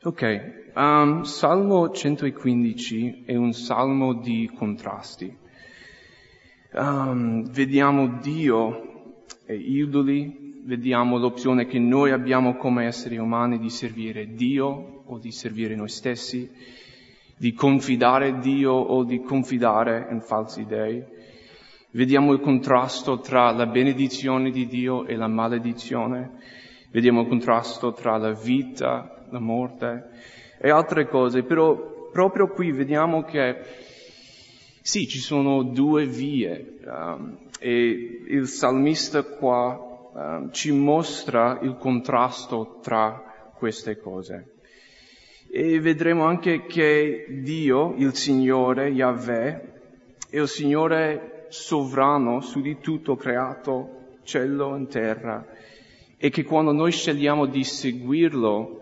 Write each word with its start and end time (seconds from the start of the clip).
Ok, 0.00 0.70
um, 0.76 1.22
Salmo 1.22 1.90
115 1.90 3.24
è 3.26 3.34
un 3.34 3.52
salmo 3.52 4.12
di 4.14 4.48
contrasti. 4.54 5.36
Um, 6.74 7.50
vediamo 7.50 8.06
Dio 8.22 9.16
e 9.44 9.56
idoli, 9.56 10.62
vediamo 10.64 11.18
l'opzione 11.18 11.66
che 11.66 11.80
noi 11.80 12.12
abbiamo 12.12 12.54
come 12.54 12.86
esseri 12.86 13.16
umani 13.16 13.58
di 13.58 13.70
servire 13.70 14.34
Dio 14.34 15.02
o 15.04 15.18
di 15.18 15.32
servire 15.32 15.74
noi 15.74 15.88
stessi, 15.88 16.48
di 17.36 17.52
confidare 17.52 18.38
Dio 18.38 18.74
o 18.74 19.02
di 19.02 19.20
confidare 19.20 20.06
in 20.12 20.20
falsi 20.20 20.64
dei. 20.64 21.02
Vediamo 21.90 22.32
il 22.32 22.38
contrasto 22.38 23.18
tra 23.18 23.50
la 23.50 23.66
benedizione 23.66 24.52
di 24.52 24.68
Dio 24.68 25.06
e 25.06 25.16
la 25.16 25.26
maledizione. 25.26 26.38
Vediamo 26.92 27.22
il 27.22 27.26
contrasto 27.26 27.92
tra 27.92 28.16
la 28.16 28.30
vita 28.30 29.16
la 29.30 29.38
morte 29.38 30.08
e 30.58 30.70
altre 30.70 31.08
cose, 31.08 31.42
però 31.42 32.10
proprio 32.10 32.48
qui 32.48 32.72
vediamo 32.72 33.22
che 33.22 33.56
sì, 34.80 35.06
ci 35.06 35.18
sono 35.18 35.62
due 35.62 36.06
vie 36.06 36.78
um, 36.84 37.36
e 37.58 38.22
il 38.26 38.46
salmista 38.46 39.22
qua 39.22 40.10
um, 40.14 40.50
ci 40.50 40.72
mostra 40.72 41.58
il 41.60 41.76
contrasto 41.76 42.78
tra 42.82 43.52
queste 43.54 43.98
cose. 43.98 44.54
E 45.50 45.80
vedremo 45.80 46.24
anche 46.24 46.66
che 46.66 47.26
Dio, 47.42 47.94
il 47.96 48.14
Signore, 48.14 48.88
Yahweh, 48.88 49.72
è 50.30 50.38
il 50.38 50.48
Signore 50.48 51.46
sovrano 51.48 52.40
su 52.40 52.60
di 52.60 52.78
tutto 52.78 53.16
creato, 53.16 54.16
cielo 54.22 54.76
e 54.76 54.86
terra, 54.86 55.46
e 56.16 56.30
che 56.30 56.44
quando 56.44 56.72
noi 56.72 56.92
scegliamo 56.92 57.46
di 57.46 57.64
seguirlo, 57.64 58.80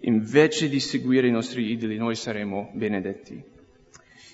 invece 0.00 0.68
di 0.68 0.80
seguire 0.80 1.26
i 1.26 1.32
nostri 1.32 1.70
idoli 1.70 1.96
noi 1.96 2.14
saremo 2.14 2.70
benedetti. 2.74 3.42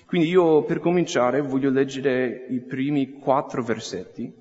Quindi 0.05 0.27
io 0.27 0.63
per 0.63 0.79
cominciare 0.79 1.41
voglio 1.41 1.71
leggere 1.71 2.45
i 2.49 2.59
primi 2.59 3.13
quattro 3.13 3.63
versetti, 3.63 4.31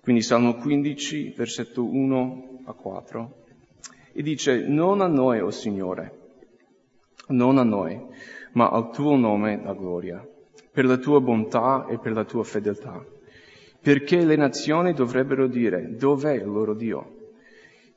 quindi 0.00 0.22
Salmo 0.22 0.54
15, 0.54 1.34
versetto 1.36 1.84
1 1.84 2.60
a 2.64 2.72
4, 2.72 3.44
e 4.12 4.22
dice, 4.22 4.66
non 4.66 5.00
a 5.00 5.06
noi, 5.06 5.40
o 5.40 5.46
oh 5.46 5.50
Signore, 5.50 6.16
non 7.28 7.58
a 7.58 7.64
noi, 7.64 8.00
ma 8.52 8.68
al 8.68 8.90
tuo 8.92 9.16
nome 9.16 9.60
la 9.62 9.74
gloria, 9.74 10.26
per 10.70 10.84
la 10.84 10.96
tua 10.96 11.20
bontà 11.20 11.86
e 11.88 11.98
per 11.98 12.12
la 12.12 12.24
tua 12.24 12.44
fedeltà, 12.44 13.04
perché 13.82 14.24
le 14.24 14.36
nazioni 14.36 14.92
dovrebbero 14.92 15.48
dire, 15.48 15.96
dov'è 15.96 16.34
il 16.34 16.46
loro 16.46 16.74
Dio? 16.74 17.16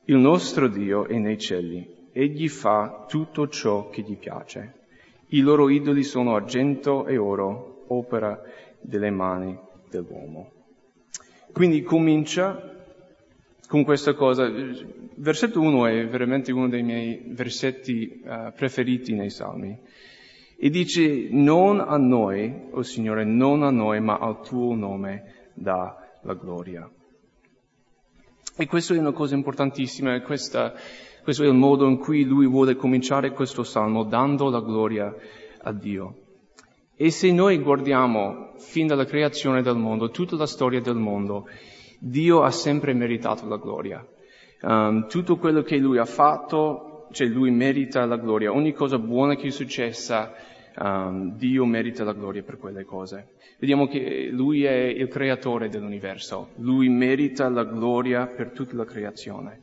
Il 0.06 0.16
nostro 0.16 0.66
Dio 0.66 1.06
è 1.06 1.16
nei 1.16 1.38
cieli 1.38 2.00
egli 2.12 2.48
fa 2.48 3.06
tutto 3.08 3.48
ciò 3.48 3.88
che 3.88 4.02
gli 4.02 4.16
piace. 4.16 4.80
I 5.28 5.40
loro 5.40 5.68
idoli 5.70 6.02
sono 6.02 6.34
argento 6.34 7.06
e 7.06 7.16
oro, 7.16 7.84
opera 7.88 8.40
delle 8.80 9.10
mani 9.10 9.58
dell'uomo. 9.88 10.50
Quindi 11.52 11.82
comincia 11.82 12.70
con 13.66 13.84
questa 13.84 14.14
cosa. 14.14 14.50
Versetto 15.14 15.60
1 15.60 15.86
è 15.86 16.06
veramente 16.06 16.52
uno 16.52 16.68
dei 16.68 16.82
miei 16.82 17.22
versetti 17.28 18.22
uh, 18.24 18.52
preferiti 18.54 19.14
nei 19.14 19.30
Salmi. 19.30 19.78
E 20.56 20.70
dice, 20.70 21.28
non 21.30 21.80
a 21.80 21.96
noi, 21.96 22.68
o 22.70 22.78
oh 22.78 22.82
Signore, 22.82 23.24
non 23.24 23.62
a 23.62 23.70
noi, 23.70 24.00
ma 24.00 24.18
al 24.18 24.42
tuo 24.42 24.74
nome 24.74 25.50
dà 25.54 26.18
la 26.22 26.34
gloria. 26.34 26.88
E 28.54 28.66
questa 28.66 28.94
è 28.94 28.98
una 28.98 29.12
cosa 29.12 29.34
importantissima, 29.34 30.20
questa 30.20 30.74
questo 31.22 31.44
è 31.44 31.46
il 31.46 31.54
modo 31.54 31.86
in 31.86 31.98
cui 31.98 32.24
lui 32.24 32.46
vuole 32.46 32.74
cominciare 32.74 33.30
questo 33.30 33.62
salmo, 33.62 34.04
dando 34.04 34.50
la 34.50 34.60
gloria 34.60 35.14
a 35.62 35.72
Dio. 35.72 36.16
E 36.96 37.10
se 37.10 37.32
noi 37.32 37.58
guardiamo 37.58 38.52
fin 38.58 38.86
dalla 38.86 39.04
creazione 39.04 39.62
del 39.62 39.76
mondo, 39.76 40.10
tutta 40.10 40.36
la 40.36 40.46
storia 40.46 40.80
del 40.80 40.96
mondo, 40.96 41.48
Dio 41.98 42.42
ha 42.42 42.50
sempre 42.50 42.92
meritato 42.92 43.46
la 43.46 43.56
gloria. 43.56 44.04
Um, 44.62 45.08
tutto 45.08 45.36
quello 45.36 45.62
che 45.62 45.76
lui 45.76 45.98
ha 45.98 46.04
fatto, 46.04 47.08
cioè 47.12 47.26
lui 47.26 47.50
merita 47.50 48.04
la 48.04 48.16
gloria. 48.16 48.52
Ogni 48.52 48.72
cosa 48.72 48.98
buona 48.98 49.36
che 49.36 49.48
è 49.48 49.50
successa, 49.50 50.32
um, 50.76 51.36
Dio 51.36 51.64
merita 51.64 52.04
la 52.04 52.12
gloria 52.12 52.42
per 52.42 52.58
quelle 52.58 52.84
cose. 52.84 53.34
Vediamo 53.58 53.86
che 53.86 54.28
lui 54.32 54.64
è 54.64 54.72
il 54.72 55.06
creatore 55.06 55.68
dell'universo, 55.68 56.50
lui 56.56 56.88
merita 56.88 57.48
la 57.48 57.64
gloria 57.64 58.26
per 58.26 58.50
tutta 58.50 58.74
la 58.74 58.84
creazione. 58.84 59.60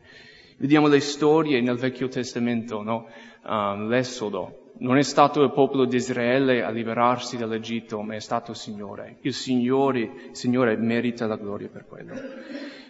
Vediamo 0.60 0.88
le 0.88 1.00
storie 1.00 1.62
nel 1.62 1.78
Vecchio 1.78 2.10
Testamento, 2.10 2.82
no? 2.82 3.08
uh, 3.46 3.88
l'Esodo. 3.88 4.74
Non 4.80 4.98
è 4.98 5.04
stato 5.04 5.42
il 5.42 5.54
popolo 5.54 5.86
di 5.86 5.96
Israele 5.96 6.64
a 6.64 6.70
liberarsi 6.70 7.38
dall'Egitto, 7.38 8.02
ma 8.02 8.16
è 8.16 8.20
stato 8.20 8.52
il 8.52 8.58
Signore. 8.58 9.20
Il 9.22 9.34
Signore, 9.34 10.00
il 10.00 10.12
Signore 10.32 10.76
merita 10.76 11.28
la 11.28 11.38
gloria 11.38 11.70
per 11.70 11.86
quello. 11.88 12.14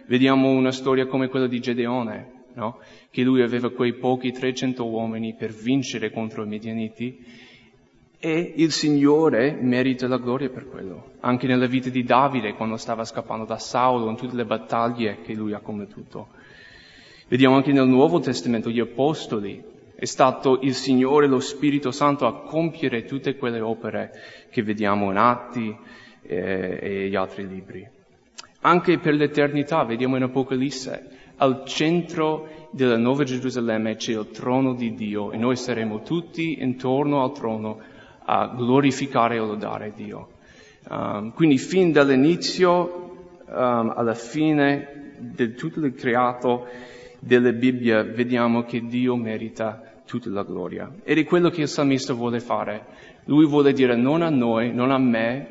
Vediamo 0.07 0.49
una 0.49 0.71
storia 0.71 1.05
come 1.05 1.27
quella 1.27 1.45
di 1.45 1.59
Gedeone, 1.59 2.45
no? 2.53 2.79
Che 3.11 3.21
lui 3.21 3.43
aveva 3.43 3.69
quei 3.69 3.93
pochi 3.93 4.31
300 4.31 4.83
uomini 4.87 5.35
per 5.35 5.51
vincere 5.51 6.09
contro 6.09 6.43
i 6.43 6.47
Medianiti 6.47 7.23
e 8.17 8.53
il 8.55 8.71
Signore 8.71 9.55
merita 9.61 10.07
la 10.07 10.17
gloria 10.17 10.49
per 10.49 10.67
quello. 10.67 11.11
Anche 11.19 11.45
nella 11.45 11.67
vita 11.67 11.89
di 11.89 12.03
Davide, 12.03 12.55
quando 12.55 12.77
stava 12.77 13.05
scappando 13.05 13.45
da 13.45 13.59
Saulo, 13.59 14.09
in 14.09 14.15
tutte 14.15 14.35
le 14.35 14.45
battaglie 14.45 15.21
che 15.21 15.35
lui 15.35 15.53
ha 15.53 15.59
combattuto. 15.59 16.37
Vediamo 17.29 17.57
anche 17.57 17.71
nel 17.71 17.87
Nuovo 17.87 18.19
Testamento 18.19 18.71
gli 18.71 18.79
Apostoli. 18.79 19.63
È 19.93 20.05
stato 20.05 20.61
il 20.63 20.73
Signore, 20.73 21.27
lo 21.27 21.39
Spirito 21.39 21.91
Santo 21.91 22.25
a 22.25 22.41
compiere 22.41 23.05
tutte 23.05 23.35
quelle 23.35 23.59
opere 23.59 24.11
che 24.49 24.63
vediamo 24.63 25.11
in 25.11 25.17
Atti 25.17 25.77
eh, 26.23 26.79
e 26.81 27.07
gli 27.07 27.15
altri 27.15 27.47
libri. 27.47 27.87
Anche 28.61 28.97
per 28.97 29.13
l'eternità, 29.13 29.83
vediamo 29.83 30.15
in 30.15 30.23
Apocalisse, 30.23 31.07
al 31.35 31.65
centro 31.65 32.67
della 32.71 32.97
Nuova 32.97 33.23
Gerusalemme 33.25 33.95
c'è 33.95 34.17
il 34.17 34.31
trono 34.31 34.73
di 34.73 34.95
Dio 34.95 35.31
e 35.31 35.37
noi 35.37 35.55
saremo 35.55 36.01
tutti 36.01 36.63
intorno 36.63 37.21
al 37.21 37.31
trono 37.33 37.79
a 38.25 38.47
glorificare 38.47 39.35
e 39.35 39.37
lodare 39.37 39.93
Dio. 39.95 40.29
Um, 40.89 41.31
quindi 41.33 41.59
fin 41.59 41.91
dall'inizio 41.91 43.41
um, 43.45 43.93
alla 43.95 44.15
fine 44.15 45.13
di 45.19 45.53
tutto 45.53 45.79
il 45.85 45.93
creato 45.93 46.65
della 47.19 47.51
Bibbia 47.51 48.03
vediamo 48.03 48.63
che 48.63 48.81
Dio 48.85 49.15
merita 49.15 50.01
tutta 50.05 50.29
la 50.29 50.43
gloria. 50.43 50.91
Ed 51.03 51.17
è 51.17 51.23
quello 51.23 51.49
che 51.49 51.61
il 51.61 51.67
salmista 51.67 52.13
vuole 52.13 52.39
fare. 52.39 52.85
Lui 53.25 53.45
vuole 53.45 53.73
dire 53.73 53.95
non 53.95 54.21
a 54.21 54.29
noi, 54.29 54.73
non 54.73 54.91
a 54.91 54.97
me, 54.97 55.47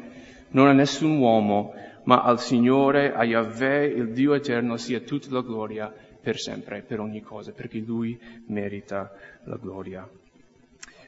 non 0.50 0.66
a 0.66 0.72
nessun 0.72 1.18
uomo, 1.18 1.74
ma 2.04 2.22
al 2.22 2.40
Signore, 2.40 3.12
a 3.14 3.24
Yahweh, 3.24 3.86
il 3.86 4.12
Dio 4.12 4.34
eterno, 4.34 4.76
sia 4.76 5.00
tutta 5.00 5.28
la 5.30 5.42
gloria 5.42 5.92
per 6.20 6.38
sempre, 6.38 6.82
per 6.82 7.00
ogni 7.00 7.20
cosa, 7.20 7.52
perché 7.52 7.78
Lui 7.78 8.18
merita 8.46 9.12
la 9.44 9.56
gloria. 9.56 10.08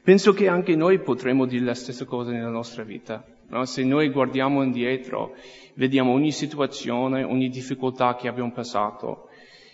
Penso 0.03 0.33
che 0.33 0.47
anche 0.47 0.75
noi 0.75 0.99
potremmo 0.99 1.45
dire 1.45 1.65
la 1.65 1.73
stessa 1.73 2.05
cosa 2.05 2.31
nella 2.31 2.49
nostra 2.49 2.83
vita. 2.83 3.23
No? 3.47 3.65
Se 3.65 3.83
noi 3.83 4.09
guardiamo 4.09 4.63
indietro, 4.63 5.35
vediamo 5.73 6.11
ogni 6.11 6.31
situazione, 6.31 7.23
ogni 7.23 7.49
difficoltà 7.49 8.15
che 8.15 8.27
abbiamo 8.27 8.51
passato, 8.51 9.27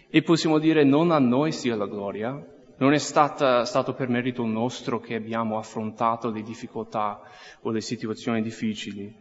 e 0.10 0.22
possiamo 0.22 0.60
dire 0.60 0.84
non 0.84 1.12
a 1.12 1.20
noi 1.20 1.52
sia 1.52 1.76
la 1.76 1.88
gloria, 1.88 2.42
non 2.78 2.94
è 2.94 2.98
stata, 2.98 3.66
stato 3.66 3.94
per 3.94 4.08
merito 4.08 4.46
nostro 4.46 5.00
che 5.00 5.16
abbiamo 5.16 5.58
affrontato 5.58 6.30
le 6.30 6.42
difficoltà 6.42 7.22
o 7.62 7.72
le 7.72 7.82
situazioni 7.82 8.42
difficili, 8.42 9.16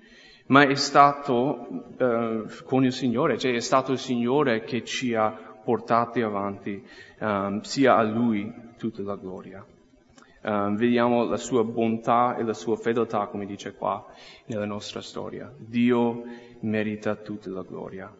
ma 0.47 0.67
è 0.67 0.75
stato 0.75 1.95
eh, 1.97 2.45
con 2.65 2.85
il 2.85 2.93
Signore, 2.93 3.39
cioè 3.39 3.55
è 3.55 3.61
stato 3.61 3.93
il 3.93 3.99
Signore 3.99 4.63
che 4.63 4.85
ci 4.85 5.15
ha 5.15 5.55
portati 5.65 6.21
avanti, 6.21 6.81
um, 7.19 7.61
sia 7.63 7.97
a 7.97 8.03
Lui 8.03 8.53
tutta 8.79 9.03
la 9.03 9.17
gloria. 9.17 9.67
Um, 10.43 10.77
vediamo 10.77 11.25
la 11.25 11.37
sua 11.37 11.65
bontà 11.65 12.37
e 12.37 12.44
la 12.44 12.53
sua 12.53 12.77
fedeltà, 12.77 13.27
come 13.27 13.47
dice 13.47 13.75
qua, 13.75 14.06
nella 14.44 14.65
nostra 14.65 15.00
storia. 15.00 15.53
Dio 15.59 16.23
merita 16.61 17.17
tutta 17.17 17.50
la 17.50 17.62
gloria. 17.62 18.15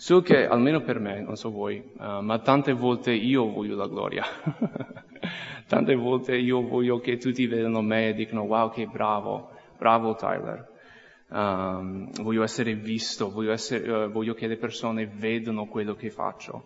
So 0.00 0.22
che, 0.22 0.46
almeno 0.46 0.80
per 0.80 0.98
me, 0.98 1.20
non 1.20 1.36
so 1.36 1.50
voi, 1.50 1.76
uh, 1.98 2.22
ma 2.22 2.38
tante 2.38 2.72
volte 2.72 3.12
io 3.12 3.52
voglio 3.52 3.76
la 3.76 3.86
gloria. 3.86 4.24
tante 5.68 5.94
volte 5.94 6.38
io 6.38 6.66
voglio 6.66 7.00
che 7.00 7.18
tutti 7.18 7.46
vedano 7.46 7.82
me 7.82 8.08
e 8.08 8.14
dicano 8.14 8.44
wow 8.44 8.70
che 8.70 8.86
bravo, 8.86 9.50
bravo 9.76 10.14
Tyler. 10.14 10.66
Um, 11.28 12.10
voglio 12.22 12.42
essere 12.42 12.74
visto, 12.76 13.30
voglio, 13.30 13.52
essere, 13.52 13.92
uh, 13.92 14.10
voglio 14.10 14.32
che 14.32 14.46
le 14.46 14.56
persone 14.56 15.06
vedano 15.06 15.66
quello 15.66 15.94
che 15.94 16.08
faccio. 16.08 16.64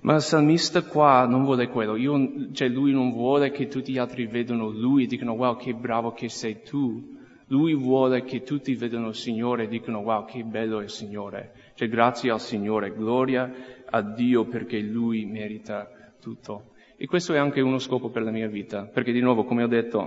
Ma 0.00 0.16
il 0.16 0.20
salmista 0.20 0.82
qua 0.82 1.24
non 1.24 1.44
vuole 1.44 1.68
quello, 1.68 1.96
io, 1.96 2.52
cioè 2.52 2.68
lui 2.68 2.92
non 2.92 3.10
vuole 3.10 3.50
che 3.52 3.68
tutti 3.68 3.90
gli 3.90 3.98
altri 3.98 4.26
vedano 4.26 4.68
lui 4.68 5.04
e 5.04 5.06
dicano 5.06 5.32
wow 5.32 5.56
che 5.56 5.72
bravo 5.72 6.12
che 6.12 6.28
sei 6.28 6.60
tu. 6.60 7.20
Lui 7.52 7.74
vuole 7.74 8.22
che 8.22 8.40
tutti 8.40 8.74
vedano 8.74 9.08
il 9.08 9.14
Signore 9.14 9.64
e 9.64 9.68
dicano 9.68 9.98
wow 9.98 10.24
che 10.24 10.42
bello 10.42 10.80
è 10.80 10.84
il 10.84 10.88
Signore. 10.88 11.52
Cioè 11.74 11.86
grazie 11.86 12.30
al 12.30 12.40
Signore, 12.40 12.94
gloria 12.94 13.52
a 13.84 14.00
Dio 14.00 14.46
perché 14.46 14.80
Lui 14.80 15.26
merita 15.26 15.86
tutto. 16.18 16.70
E 16.96 17.04
questo 17.04 17.34
è 17.34 17.38
anche 17.38 17.60
uno 17.60 17.76
scopo 17.76 18.08
per 18.08 18.22
la 18.22 18.30
mia 18.30 18.48
vita, 18.48 18.86
perché 18.86 19.12
di 19.12 19.20
nuovo, 19.20 19.44
come 19.44 19.64
ho 19.64 19.66
detto, 19.66 20.06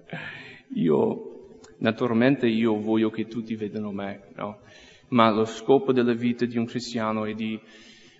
io, 0.72 1.58
naturalmente 1.80 2.46
io 2.46 2.80
voglio 2.80 3.10
che 3.10 3.26
tutti 3.26 3.54
vedano 3.54 3.92
me, 3.92 4.28
no? 4.36 4.60
Ma 5.08 5.30
lo 5.30 5.44
scopo 5.44 5.92
della 5.92 6.14
vita 6.14 6.46
di 6.46 6.56
un 6.56 6.64
cristiano 6.64 7.26
è 7.26 7.34
di 7.34 7.60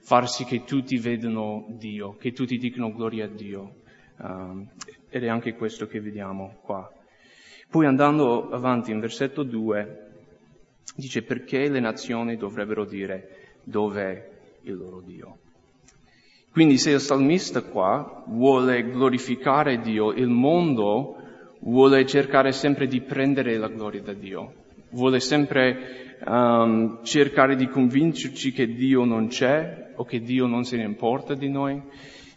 far 0.02 0.28
sì 0.28 0.44
che 0.44 0.64
tutti 0.64 0.98
vedano 0.98 1.68
Dio, 1.78 2.16
che 2.16 2.32
tutti 2.32 2.58
dicano 2.58 2.92
gloria 2.92 3.24
a 3.24 3.28
Dio. 3.28 3.76
Um, 4.18 4.68
ed 5.08 5.24
è 5.24 5.28
anche 5.28 5.54
questo 5.54 5.86
che 5.86 6.00
vediamo 6.00 6.58
qua. 6.60 6.86
Poi 7.72 7.86
andando 7.86 8.50
avanti 8.50 8.90
in 8.90 9.00
versetto 9.00 9.44
2, 9.44 10.10
dice 10.94 11.22
perché 11.22 11.70
le 11.70 11.80
nazioni 11.80 12.36
dovrebbero 12.36 12.84
dire 12.84 13.54
dov'è 13.64 14.28
il 14.64 14.76
loro 14.76 15.00
Dio. 15.00 15.38
Quindi 16.50 16.76
se 16.76 16.90
il 16.90 17.00
salmista 17.00 17.62
qua 17.62 18.24
vuole 18.26 18.90
glorificare 18.90 19.80
Dio, 19.80 20.12
il 20.12 20.28
mondo 20.28 21.16
vuole 21.60 22.04
cercare 22.04 22.52
sempre 22.52 22.86
di 22.86 23.00
prendere 23.00 23.56
la 23.56 23.68
gloria 23.68 24.02
da 24.02 24.12
Dio, 24.12 24.52
vuole 24.90 25.18
sempre 25.18 26.18
um, 26.26 27.02
cercare 27.04 27.56
di 27.56 27.68
convincerci 27.68 28.52
che 28.52 28.66
Dio 28.66 29.04
non 29.04 29.28
c'è 29.28 29.92
o 29.96 30.04
che 30.04 30.20
Dio 30.20 30.44
non 30.44 30.64
se 30.64 30.76
ne 30.76 30.84
importa 30.84 31.32
di 31.32 31.48
noi, 31.48 31.80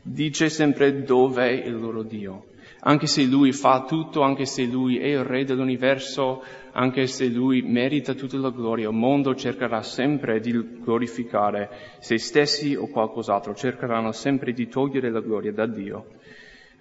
dice 0.02 0.48
sempre 0.48 1.04
dov'è 1.04 1.50
il 1.50 1.78
loro 1.78 2.04
Dio. 2.04 2.54
Anche 2.88 3.08
se 3.08 3.24
Lui 3.24 3.52
fa 3.52 3.84
tutto, 3.86 4.22
anche 4.22 4.46
se 4.46 4.66
Lui 4.66 5.00
è 5.00 5.08
il 5.08 5.24
Re 5.24 5.44
dell'universo, 5.44 6.44
anche 6.72 7.08
se 7.08 7.28
Lui 7.30 7.64
merita 7.64 8.14
tutta 8.14 8.38
la 8.38 8.52
gloria, 8.52 8.90
il 8.90 8.96
mondo 8.96 9.34
cercherà 9.34 9.82
sempre 9.82 10.40
di 10.40 10.52
glorificare 10.82 11.98
se 12.00 12.20
stessi 12.20 12.76
o 12.76 12.88
qualcos'altro, 12.88 13.56
cercheranno 13.56 14.12
sempre 14.12 14.54
di 14.54 14.68
togliere 14.68 15.10
la 15.10 15.22
gloria 15.22 15.52
da 15.52 15.66
Dio. 15.66 16.06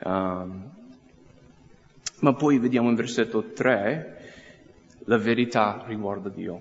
Um, 0.03 0.71
ma 2.21 2.35
poi 2.35 2.59
vediamo 2.59 2.91
in 2.91 2.97
versetto 2.97 3.53
3 3.55 4.19
la 5.07 5.17
verità 5.17 5.85
riguardo 5.87 6.29
Dio. 6.29 6.61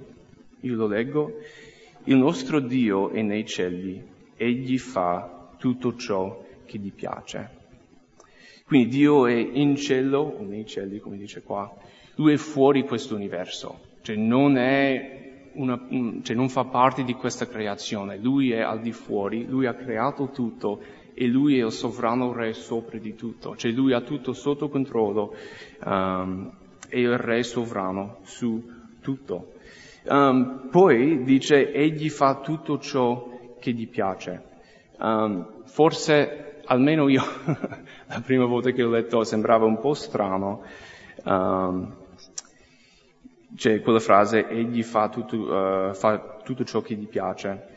Io 0.62 0.76
lo 0.76 0.88
leggo. 0.88 1.40
Il 2.06 2.16
nostro 2.16 2.62
Dio 2.62 3.10
è 3.10 3.22
nei 3.22 3.46
cieli, 3.46 4.02
egli 4.38 4.78
fa 4.78 5.50
tutto 5.58 5.98
ciò 5.98 6.46
che 6.66 6.78
gli 6.78 6.94
piace. 6.94 7.63
Quindi 8.66 8.90
Dio 8.90 9.28
è 9.28 9.34
in 9.34 9.76
cielo, 9.76 10.20
o 10.40 10.44
nei 10.44 10.66
cieli, 10.66 11.00
come 11.00 11.18
dice 11.18 11.42
qua, 11.42 11.72
lui 12.16 12.34
è 12.34 12.38
fuori 12.38 12.84
questo 12.84 13.16
universo, 13.16 13.80
cioè 14.02 14.16
non, 14.16 14.56
una, 15.54 15.88
cioè 16.22 16.36
non 16.36 16.50
fa 16.50 16.64
parte 16.66 17.04
di 17.04 17.14
questa 17.14 17.48
creazione, 17.48 18.18
lui 18.18 18.52
è 18.52 18.62
al 18.62 18.82
di 18.82 18.92
fuori, 18.92 19.46
lui 19.46 19.66
ha 19.66 19.74
creato 19.74 20.30
tutto 20.30 20.82
e 21.14 21.28
lui 21.28 21.60
è 21.60 21.66
il 21.66 21.72
sovrano 21.72 22.34
re 22.34 22.54
sopra 22.54 22.98
di 22.98 23.16
tutto, 23.16 23.56
cioè 23.56 23.72
lui 23.72 23.94
ha 23.94 24.02
tutto 24.02 24.34
sotto 24.34 24.70
controllo, 24.70 25.36
um, 25.86 26.52
è 26.88 26.98
il 26.98 27.18
re 27.18 27.44
sovrano 27.44 28.18
su 28.24 28.64
tutto. 29.02 29.54
Um, 30.06 30.68
poi 30.70 31.24
dice, 31.24 31.72
egli 31.72 32.10
fa 32.10 32.40
tutto 32.42 32.80
ciò 32.80 33.56
che 33.60 33.72
gli 33.72 33.88
piace. 33.88 34.42
Um, 35.00 35.64
forse, 35.66 36.53
almeno 36.66 37.08
io, 37.10 37.24
la 38.08 38.22
prima 38.22 38.46
volta 38.46 38.72
che 38.72 38.82
l'ho 38.82 38.92
letto 38.92 39.24
sembrava 39.24 39.66
un 39.66 39.80
po' 39.80 39.94
strano, 39.94 40.64
um, 41.24 41.96
c'è 43.56 43.82
quella 43.82 44.00
frase, 44.00 44.48
egli 44.48 44.84
fa 44.84 45.10
tutto, 45.10 45.38
uh, 45.38 45.94
fa 45.94 46.40
tutto 46.44 46.64
ciò 46.64 46.82
che 46.82 46.96
gli 46.96 47.08
piace. 47.08 47.72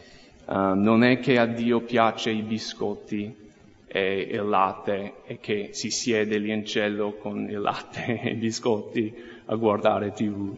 Uh, 0.47 0.75
non 0.75 1.03
è 1.03 1.19
che 1.19 1.39
a 1.39 1.47
Dio 1.47 1.81
piace 1.81 2.31
i 2.31 2.43
biscotti 2.43 3.45
e 3.87 4.29
il 4.31 4.47
latte 4.47 5.15
e 5.25 5.39
che 5.39 5.71
si 5.73 5.91
siede 5.91 6.39
lì 6.39 6.53
in 6.53 6.65
cielo 6.65 7.15
con 7.15 7.49
il 7.49 7.61
latte 7.61 8.21
e 8.23 8.31
i 8.31 8.35
biscotti 8.35 9.15
a 9.47 9.55
guardare 9.57 10.13
tv. 10.13 10.57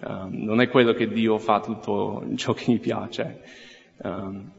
Um, 0.00 0.30
non 0.30 0.60
è 0.60 0.68
quello 0.68 0.92
che 0.92 1.08
Dio 1.08 1.38
fa 1.38 1.60
tutto 1.60 2.24
ciò 2.36 2.52
che 2.52 2.72
gli 2.72 2.80
piace. 2.80 3.42
Um, 4.02 4.52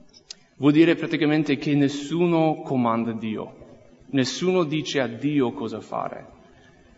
vuol 0.59 0.71
dire 0.71 0.95
praticamente 0.95 1.57
che 1.57 1.75
nessuno 1.75 2.61
comanda 2.61 3.11
Dio, 3.11 3.55
nessuno 4.11 4.63
dice 4.63 5.01
a 5.01 5.07
Dio 5.07 5.51
cosa 5.51 5.81
fare, 5.81 6.27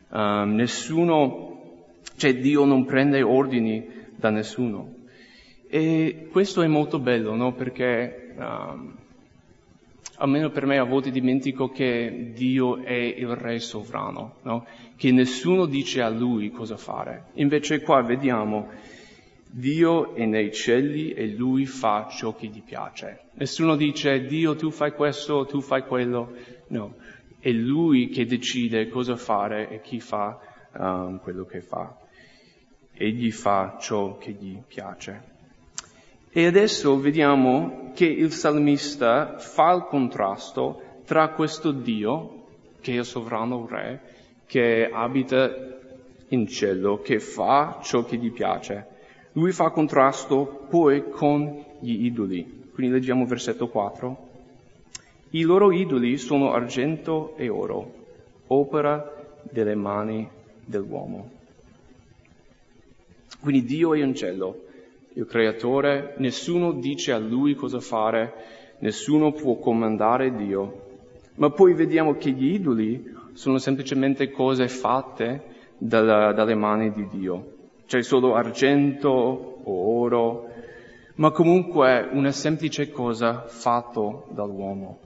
um, 0.09 0.53
nessuno 0.53 1.51
cioè 2.21 2.35
Dio 2.35 2.65
non 2.65 2.85
prende 2.85 3.23
ordini 3.23 3.83
da 4.15 4.29
nessuno. 4.29 4.93
E 5.67 6.27
questo 6.31 6.61
è 6.61 6.67
molto 6.67 6.99
bello, 6.99 7.33
no? 7.33 7.53
Perché 7.53 8.35
um, 8.37 8.95
almeno 10.17 10.51
per 10.51 10.65
me 10.67 10.77
a 10.77 10.83
volte 10.83 11.09
dimentico 11.09 11.69
che 11.69 12.31
Dio 12.35 12.83
è 12.83 12.93
il 12.93 13.35
Re 13.35 13.57
sovrano, 13.59 14.35
no? 14.43 14.65
Che 14.95 15.11
nessuno 15.11 15.65
dice 15.65 16.01
a 16.01 16.09
Lui 16.09 16.51
cosa 16.51 16.77
fare. 16.77 17.29
Invece 17.35 17.81
qua 17.81 18.01
vediamo 18.03 18.69
Dio 19.53 20.15
è 20.15 20.25
nei 20.25 20.53
cieli 20.53 21.11
e 21.11 21.27
Lui 21.27 21.65
fa 21.65 22.07
ciò 22.09 22.33
che 22.33 22.47
gli 22.47 22.61
piace. 22.63 23.23
Nessuno 23.33 23.75
dice 23.75 24.25
Dio 24.25 24.55
tu 24.55 24.71
fai 24.71 24.93
questo, 24.93 25.45
tu 25.45 25.61
fai 25.61 25.83
quello. 25.83 26.33
No, 26.67 26.95
è 27.39 27.51
Lui 27.51 28.09
che 28.09 28.25
decide 28.25 28.87
cosa 28.87 29.15
fare 29.15 29.69
e 29.69 29.81
chi 29.81 29.99
fa 29.99 30.39
um, 30.73 31.19
quello 31.19 31.45
che 31.45 31.61
fa 31.61 31.95
egli 33.01 33.31
fa 33.31 33.77
ciò 33.79 34.17
che 34.17 34.31
gli 34.31 34.61
piace. 34.67 35.29
E 36.29 36.45
adesso 36.45 36.99
vediamo 36.99 37.91
che 37.93 38.05
il 38.05 38.31
salmista 38.31 39.37
fa 39.37 39.73
il 39.73 39.85
contrasto 39.89 40.81
tra 41.05 41.29
questo 41.29 41.71
Dio, 41.71 42.45
che 42.79 42.93
è 42.93 42.97
il 42.99 43.05
sovrano 43.05 43.67
re, 43.67 43.99
che 44.45 44.89
abita 44.89 45.51
in 46.29 46.47
cielo, 46.47 47.01
che 47.01 47.19
fa 47.19 47.79
ciò 47.81 48.05
che 48.05 48.17
gli 48.17 48.31
piace. 48.31 48.87
Lui 49.33 49.51
fa 49.53 49.69
contrasto 49.69 50.65
poi 50.69 51.09
con 51.09 51.63
gli 51.79 52.05
idoli. 52.05 52.69
Quindi 52.73 52.93
leggiamo 52.93 53.25
versetto 53.25 53.69
4. 53.69 54.29
I 55.31 55.41
loro 55.43 55.71
idoli 55.71 56.17
sono 56.17 56.51
argento 56.51 57.35
e 57.37 57.47
oro, 57.47 57.93
opera 58.47 59.09
delle 59.43 59.75
mani 59.75 60.27
dell'uomo. 60.65 61.29
Quindi 63.39 63.63
Dio 63.63 63.93
è 63.93 64.03
un 64.03 64.13
cielo, 64.13 64.65
il 65.13 65.25
creatore, 65.25 66.15
nessuno 66.17 66.73
dice 66.73 67.13
a 67.13 67.17
lui 67.17 67.55
cosa 67.55 67.79
fare, 67.79 68.33
nessuno 68.79 69.31
può 69.31 69.55
comandare 69.55 70.35
Dio. 70.35 70.89
Ma 71.35 71.49
poi 71.49 71.73
vediamo 71.73 72.15
che 72.15 72.31
gli 72.31 72.53
idoli 72.53 73.15
sono 73.33 73.57
semplicemente 73.57 74.29
cose 74.29 74.67
fatte 74.67 75.43
dalla, 75.77 76.33
dalle 76.33 76.55
mani 76.55 76.91
di 76.91 77.07
Dio. 77.07 77.59
C'è 77.91 78.03
solo 78.03 78.35
argento 78.35 79.09
o 79.09 79.99
oro, 79.99 80.47
ma 81.15 81.31
comunque 81.31 82.07
una 82.13 82.31
semplice 82.31 82.89
cosa 82.89 83.47
fatto 83.47 84.29
dall'uomo. 84.29 84.99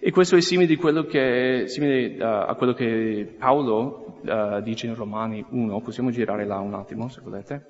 E 0.00 0.10
questo 0.10 0.36
è 0.36 0.42
simile, 0.42 0.76
che, 1.06 1.62
simile 1.66 2.14
uh, 2.18 2.50
a 2.50 2.54
quello 2.56 2.74
che 2.74 3.36
Paolo 3.38 4.18
uh, 4.20 4.60
dice 4.60 4.86
in 4.86 4.94
Romani 4.94 5.42
1, 5.48 5.80
possiamo 5.80 6.10
girare 6.10 6.44
là 6.44 6.58
un 6.58 6.74
attimo 6.74 7.08
se 7.08 7.22
volete. 7.22 7.66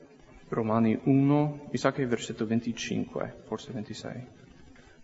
Romani 0.48 0.98
1, 1.00 1.66
mi 1.70 1.78
sa 1.78 1.92
che 1.92 2.02
è 2.02 2.06
versetto 2.08 2.44
25, 2.44 3.42
forse 3.44 3.70
26. 3.72 4.26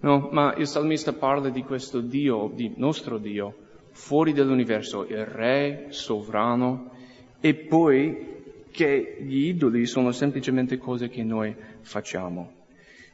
No, 0.01 0.29
ma 0.33 0.55
il 0.57 0.67
salmista 0.67 1.13
parla 1.13 1.51
di 1.51 1.63
questo 1.63 2.01
Dio, 2.01 2.51
di 2.53 2.73
nostro 2.79 3.19
Dio, 3.19 3.55
fuori 3.93 4.33
dall'universo, 4.33 5.07
il 5.07 5.25
Re 5.25 5.87
sovrano, 5.91 6.91
e 7.39 7.55
poi 7.55 8.39
che 8.71 9.19
gli 9.21 9.47
idoli 9.47 9.87
sono 9.87 10.13
semplicemente 10.13 10.79
cose 10.79 11.09
che 11.09 11.23
noi 11.23 11.55
facciamo. 11.81 12.59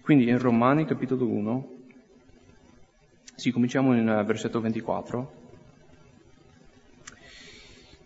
Quindi 0.02 0.28
in 0.28 0.38
Romani 0.38 0.84
capitolo 0.84 1.26
1, 1.26 1.74
sì, 3.34 3.50
cominciamo 3.50 3.94
in 3.94 4.08
uh, 4.08 4.24
versetto 4.24 4.60
24. 4.60 5.44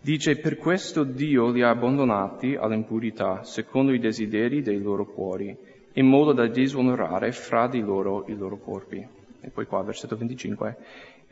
Dice, 0.01 0.39
per 0.39 0.57
questo 0.57 1.05
Dio 1.05 1.51
li 1.51 1.63
ha 1.63 1.69
abbandonati 1.69 2.57
all'impurità, 2.57 3.45
secondo 3.45 3.93
i 3.93 3.99
desideri 3.99 4.63
dei 4.63 4.81
loro 4.81 5.05
cuori, 5.05 5.55
in 5.93 6.07
modo 6.07 6.33
da 6.33 6.49
disonorare 6.49 7.33
fra 7.33 7.69
di 7.69 7.81
loro 7.81 8.25
i 8.29 8.35
loro 8.35 8.57
corpi. 8.57 9.07
E 9.43 9.51
poi 9.51 9.67
qua, 9.67 9.83
versetto 9.83 10.17
25. 10.17 10.77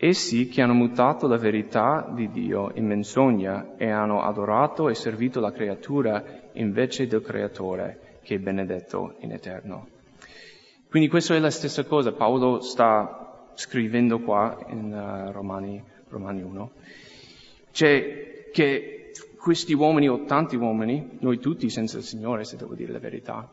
Essi 0.01 0.47
che 0.47 0.63
hanno 0.63 0.75
mutato 0.75 1.27
la 1.27 1.39
verità 1.39 2.09
di 2.15 2.31
Dio 2.31 2.71
in 2.75 2.87
menzogna 2.87 3.75
e 3.77 3.91
hanno 3.91 4.23
adorato 4.23 4.89
e 4.89 4.95
servito 4.95 5.41
la 5.41 5.51
creatura 5.51 6.25
invece 6.53 7.09
del 7.09 7.21
Creatore, 7.21 8.21
che 8.23 8.37
è 8.37 8.39
benedetto 8.39 9.17
in 9.23 9.33
eterno. 9.33 9.89
Quindi 10.89 11.09
questa 11.09 11.35
è 11.35 11.41
la 11.41 11.51
stessa 11.51 11.83
cosa. 11.83 12.13
Paolo 12.13 12.61
sta 12.61 13.51
scrivendo 13.55 14.21
qua 14.21 14.57
in 14.69 14.93
uh, 14.93 15.33
Romani, 15.33 15.83
Romani 16.11 16.43
1, 16.43 16.71
cioè 17.73 18.51
che 18.53 19.11
questi 19.37 19.73
uomini 19.73 20.09
o 20.09 20.23
tanti 20.27 20.55
uomini, 20.55 21.19
noi 21.21 21.41
tutti 21.41 21.69
senza 21.71 21.99
il 21.99 22.05
Signore, 22.05 22.45
se 22.45 22.57
devo 22.57 22.75
dire 22.77 22.93
la 22.93 23.01
verità, 23.01 23.51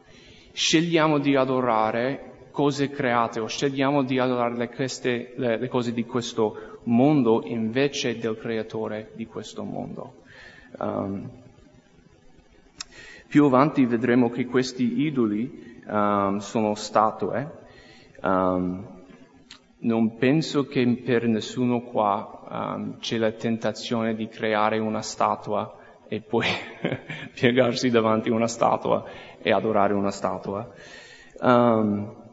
scegliamo 0.52 1.18
di 1.18 1.36
adorare 1.36 2.34
cose 2.56 2.90
create 2.90 3.42
o 3.42 3.48
scegliamo 3.48 4.02
di 4.04 4.18
adorare 4.18 4.56
le, 4.56 4.70
queste, 4.70 5.34
le, 5.36 5.58
le 5.58 5.68
cose 5.68 5.92
di 5.92 6.06
questo 6.06 6.80
mondo 6.84 7.44
invece 7.46 8.18
del 8.18 8.38
creatore 8.38 9.12
di 9.14 9.28
questo 9.28 9.64
mondo. 9.64 10.24
Um, 10.80 11.30
più 13.28 13.44
avanti 13.44 13.86
vedremo 13.86 14.30
che 14.30 14.46
questi 14.46 15.02
idoli 15.02 15.82
um, 15.86 16.38
sono 16.38 16.76
statue. 16.76 17.52
Um, 18.22 18.88
non 19.80 20.16
penso 20.16 20.66
che 20.66 20.88
per 21.04 21.28
nessuno 21.28 21.82
qua 21.82 22.96
c'è 23.00 23.18
la 23.18 23.32
tentazione 23.32 24.16
di 24.16 24.28
creare 24.30 24.80
una 24.80 25.02
statua 25.02 25.78
e 26.08 26.22
poi 26.22 26.48
piegarsi 27.36 27.90
davanti 27.90 28.30
a 28.30 28.34
una 28.34 28.48
statua 28.48 29.04
e 29.42 29.52
adorare 29.52 29.94
una 29.94 30.12
statua. 30.12 30.72
Um, 31.42 32.24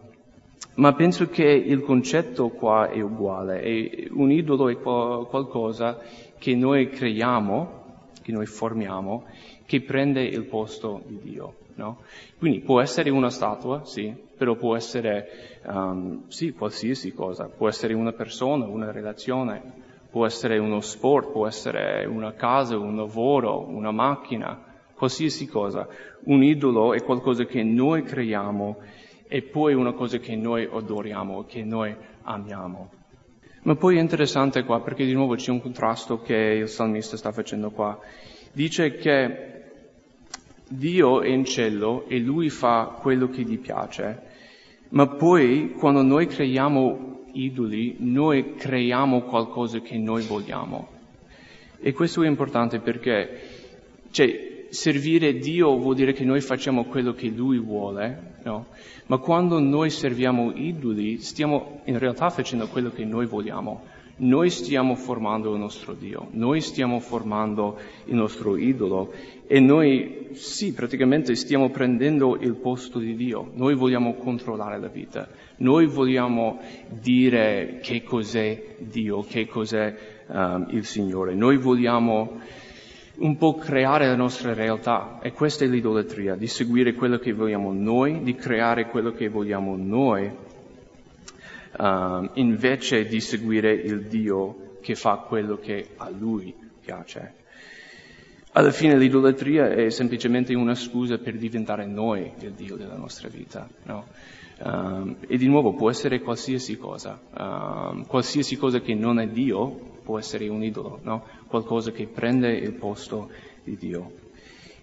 ma 0.74 0.94
penso 0.94 1.28
che 1.28 1.44
il 1.44 1.82
concetto 1.82 2.48
qua 2.48 2.88
è 2.88 3.00
uguale, 3.00 3.62
e 3.62 4.08
un 4.10 4.30
idolo 4.30 4.68
è 4.68 4.78
qualcosa 4.78 6.00
che 6.38 6.54
noi 6.54 6.88
creiamo, 6.88 7.80
che 8.22 8.32
noi 8.32 8.46
formiamo, 8.46 9.24
che 9.66 9.82
prende 9.82 10.22
il 10.22 10.44
posto 10.44 11.02
di 11.06 11.18
Dio. 11.22 11.54
No? 11.74 12.00
Quindi 12.38 12.60
può 12.60 12.80
essere 12.80 13.10
una 13.10 13.30
statua, 13.30 13.84
sì, 13.84 14.14
però 14.36 14.56
può 14.56 14.76
essere, 14.76 15.60
um, 15.64 16.28
sì, 16.28 16.52
qualsiasi 16.52 17.12
cosa, 17.14 17.48
può 17.48 17.68
essere 17.68 17.94
una 17.94 18.12
persona, 18.12 18.66
una 18.66 18.90
relazione, 18.92 19.62
può 20.10 20.26
essere 20.26 20.58
uno 20.58 20.80
sport, 20.80 21.32
può 21.32 21.46
essere 21.46 22.04
una 22.04 22.34
casa, 22.34 22.76
un 22.76 22.96
lavoro, 22.96 23.66
una 23.66 23.90
macchina, 23.90 24.62
qualsiasi 24.94 25.46
cosa. 25.46 25.88
Un 26.24 26.42
idolo 26.42 26.92
è 26.92 27.02
qualcosa 27.02 27.44
che 27.44 27.62
noi 27.62 28.02
creiamo 28.02 28.76
e 29.32 29.40
poi 29.40 29.72
una 29.72 29.92
cosa 29.92 30.18
che 30.18 30.36
noi 30.36 30.68
adoriamo, 30.70 31.46
che 31.46 31.64
noi 31.64 31.96
amiamo. 32.24 32.90
Ma 33.62 33.74
poi 33.76 33.96
è 33.96 34.00
interessante 34.00 34.62
qua 34.62 34.82
perché 34.82 35.06
di 35.06 35.14
nuovo 35.14 35.36
c'è 35.36 35.50
un 35.50 35.62
contrasto 35.62 36.20
che 36.20 36.34
il 36.34 36.68
salmista 36.68 37.16
sta 37.16 37.32
facendo 37.32 37.70
qua. 37.70 37.98
Dice 38.52 38.94
che 38.96 39.62
Dio 40.68 41.22
è 41.22 41.28
in 41.28 41.46
cielo 41.46 42.04
e 42.08 42.18
lui 42.18 42.50
fa 42.50 42.98
quello 43.00 43.30
che 43.30 43.40
gli 43.40 43.58
piace, 43.58 44.20
ma 44.90 45.06
poi 45.06 45.72
quando 45.78 46.02
noi 46.02 46.26
creiamo 46.26 47.28
idoli, 47.32 47.96
noi 48.00 48.54
creiamo 48.56 49.22
qualcosa 49.22 49.80
che 49.80 49.96
noi 49.96 50.24
vogliamo. 50.24 50.88
E 51.80 51.94
questo 51.94 52.22
è 52.22 52.26
importante 52.26 52.80
perché, 52.80 53.40
cioè, 54.10 54.51
servire 54.72 55.34
Dio 55.34 55.76
vuol 55.76 55.94
dire 55.94 56.14
che 56.14 56.24
noi 56.24 56.40
facciamo 56.40 56.84
quello 56.84 57.12
che 57.12 57.28
Lui 57.28 57.58
vuole, 57.58 58.36
no? 58.44 58.68
Ma 59.06 59.18
quando 59.18 59.58
noi 59.58 59.90
serviamo 59.90 60.50
idoli, 60.54 61.18
stiamo 61.18 61.82
in 61.84 61.98
realtà 61.98 62.30
facendo 62.30 62.66
quello 62.68 62.90
che 62.90 63.04
noi 63.04 63.26
vogliamo. 63.26 63.82
Noi 64.14 64.48
stiamo 64.48 64.94
formando 64.94 65.52
il 65.52 65.58
nostro 65.58 65.92
Dio, 65.92 66.28
noi 66.30 66.62
stiamo 66.62 67.00
formando 67.00 67.78
il 68.06 68.14
nostro 68.14 68.56
idolo 68.56 69.12
e 69.46 69.60
noi, 69.60 70.28
sì, 70.32 70.72
praticamente 70.72 71.34
stiamo 71.34 71.68
prendendo 71.68 72.38
il 72.40 72.54
posto 72.54 72.98
di 72.98 73.14
Dio. 73.14 73.50
Noi 73.54 73.74
vogliamo 73.74 74.14
controllare 74.14 74.78
la 74.78 74.88
vita, 74.88 75.28
noi 75.56 75.86
vogliamo 75.86 76.60
dire 76.88 77.80
che 77.82 78.02
cos'è 78.02 78.76
Dio, 78.78 79.22
che 79.22 79.46
cos'è 79.46 79.94
um, 80.28 80.66
il 80.70 80.84
Signore, 80.84 81.34
noi 81.34 81.58
vogliamo 81.58 82.40
un 83.16 83.36
po' 83.36 83.54
creare 83.54 84.06
la 84.06 84.16
nostra 84.16 84.54
realtà 84.54 85.18
e 85.20 85.32
questa 85.32 85.64
è 85.64 85.68
l'idolatria, 85.68 86.34
di 86.34 86.46
seguire 86.46 86.94
quello 86.94 87.18
che 87.18 87.32
vogliamo 87.32 87.72
noi, 87.72 88.22
di 88.22 88.34
creare 88.34 88.86
quello 88.86 89.12
che 89.12 89.28
vogliamo 89.28 89.76
noi, 89.76 90.30
um, 91.78 92.30
invece 92.34 93.06
di 93.06 93.20
seguire 93.20 93.72
il 93.72 94.06
Dio 94.06 94.78
che 94.80 94.94
fa 94.94 95.16
quello 95.16 95.58
che 95.58 95.90
a 95.96 96.08
Lui 96.10 96.54
piace. 96.80 97.34
Alla 98.54 98.70
fine 98.70 98.98
l'idolatria 98.98 99.70
è 99.70 99.88
semplicemente 99.90 100.54
una 100.54 100.74
scusa 100.74 101.16
per 101.18 101.36
diventare 101.36 101.86
noi 101.86 102.32
il 102.40 102.52
Dio 102.52 102.76
della 102.76 102.96
nostra 102.96 103.28
vita. 103.28 103.68
No? 103.84 104.06
Um, 104.58 105.16
e 105.26 105.38
di 105.38 105.46
nuovo 105.46 105.74
può 105.74 105.90
essere 105.90 106.20
qualsiasi 106.20 106.76
cosa, 106.76 107.18
um, 107.36 108.06
qualsiasi 108.06 108.56
cosa 108.56 108.80
che 108.80 108.94
non 108.94 109.18
è 109.18 109.26
Dio 109.26 109.91
può 110.12 110.18
essere 110.18 110.46
un 110.48 110.62
idolo, 110.62 110.98
no? 111.04 111.24
qualcosa 111.46 111.90
che 111.90 112.06
prende 112.06 112.52
il 112.52 112.74
posto 112.74 113.30
di 113.64 113.78
Dio. 113.78 114.12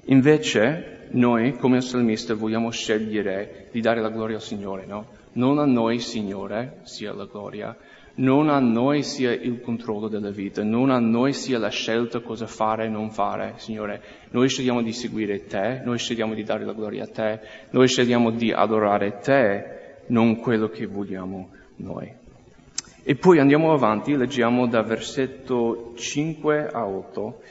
Invece 0.05 1.07
noi, 1.11 1.55
come 1.57 1.81
salmista, 1.81 2.33
vogliamo 2.33 2.71
scegliere 2.71 3.67
di 3.71 3.79
dare 3.79 4.01
la 4.01 4.09
gloria 4.09 4.37
al 4.37 4.41
Signore, 4.41 4.87
no? 4.87 5.05
Non 5.33 5.59
a 5.59 5.65
noi, 5.65 5.99
Signore, 5.99 6.79
sia 6.81 7.13
la 7.13 7.25
gloria, 7.25 7.77
non 8.15 8.49
a 8.49 8.57
noi 8.57 9.03
sia 9.03 9.31
il 9.31 9.61
controllo 9.61 10.07
della 10.07 10.31
vita, 10.31 10.63
non 10.63 10.89
a 10.89 10.97
noi 10.97 11.33
sia 11.33 11.59
la 11.59 11.69
scelta 11.69 12.21
cosa 12.21 12.47
fare 12.47 12.85
e 12.85 12.89
non 12.89 13.11
fare, 13.11 13.53
Signore. 13.57 14.01
Noi 14.31 14.49
scegliamo 14.49 14.81
di 14.81 14.93
seguire 14.93 15.45
Te, 15.45 15.81
noi 15.85 15.99
scegliamo 15.99 16.33
di 16.33 16.43
dare 16.43 16.65
la 16.65 16.73
gloria 16.73 17.03
a 17.03 17.07
Te, 17.07 17.39
noi 17.69 17.87
scegliamo 17.87 18.31
di 18.31 18.51
adorare 18.51 19.19
Te, 19.19 20.05
non 20.07 20.37
quello 20.37 20.69
che 20.69 20.87
vogliamo 20.87 21.51
noi. 21.75 22.19
E 23.09 23.15
poi 23.15 23.39
andiamo 23.39 23.73
avanti, 23.73 24.15
leggiamo 24.15 24.67
da 24.67 24.83
versetto 24.83 25.93
5 25.95 26.67
a 26.67 26.85
8. 26.85 27.41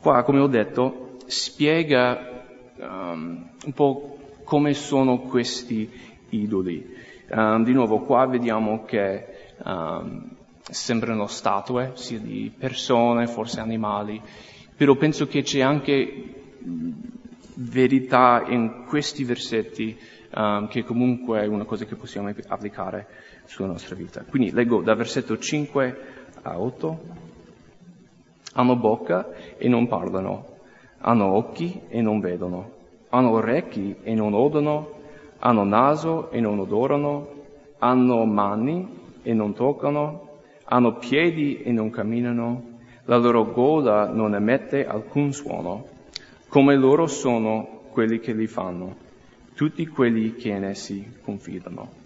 Qua, 0.00 0.22
come 0.22 0.38
ho 0.38 0.46
detto, 0.46 1.16
spiega 1.26 2.44
um, 2.76 3.50
un 3.64 3.72
po' 3.72 4.16
come 4.44 4.74
sono 4.74 5.22
questi 5.22 5.90
idoli. 6.28 6.94
Um, 7.30 7.64
di 7.64 7.72
nuovo, 7.72 7.98
qua 8.04 8.26
vediamo 8.26 8.84
che 8.84 9.26
um, 9.64 10.36
sembrano 10.70 11.26
statue, 11.26 11.90
sia 11.94 12.20
di 12.20 12.52
persone, 12.56 13.26
forse 13.26 13.58
animali, 13.58 14.22
però 14.76 14.94
penso 14.94 15.26
che 15.26 15.42
c'è 15.42 15.62
anche 15.62 16.34
verità 17.54 18.44
in 18.46 18.84
questi 18.86 19.24
versetti 19.24 19.98
um, 20.36 20.68
che 20.68 20.84
comunque 20.84 21.40
è 21.40 21.46
una 21.46 21.64
cosa 21.64 21.86
che 21.86 21.96
possiamo 21.96 22.32
applicare 22.46 23.08
sulla 23.44 23.68
nostra 23.68 23.94
vita. 23.94 24.24
Quindi 24.28 24.52
leggo 24.52 24.82
da 24.82 24.94
versetto 24.94 25.38
5 25.38 25.98
a 26.42 26.60
8. 26.60 27.00
Hanno 28.54 28.76
bocca 28.76 29.30
e 29.56 29.68
non 29.68 29.88
parlano, 29.88 30.46
hanno 30.98 31.32
occhi 31.32 31.80
e 31.88 32.02
non 32.02 32.20
vedono, 32.20 32.70
hanno 33.08 33.30
orecchi 33.30 33.96
e 34.02 34.14
non 34.14 34.34
odono, 34.34 35.00
hanno 35.38 35.64
naso 35.64 36.30
e 36.30 36.40
non 36.40 36.58
odorano, 36.58 37.28
hanno 37.78 38.24
mani 38.24 39.00
e 39.22 39.32
non 39.32 39.54
toccano, 39.54 40.28
hanno 40.64 40.96
piedi 40.96 41.62
e 41.62 41.72
non 41.72 41.90
camminano, 41.90 42.70
la 43.04 43.16
loro 43.16 43.50
gola 43.50 44.06
non 44.06 44.34
emette 44.34 44.86
alcun 44.86 45.32
suono, 45.32 45.86
come 46.48 46.76
loro 46.76 47.06
sono 47.06 47.80
quelli 47.90 48.20
che 48.20 48.32
li 48.32 48.46
fanno, 48.46 48.96
tutti 49.54 49.86
quelli 49.86 50.34
che 50.34 50.50
in 50.50 50.64
essi 50.64 51.18
confidano. 51.22 52.01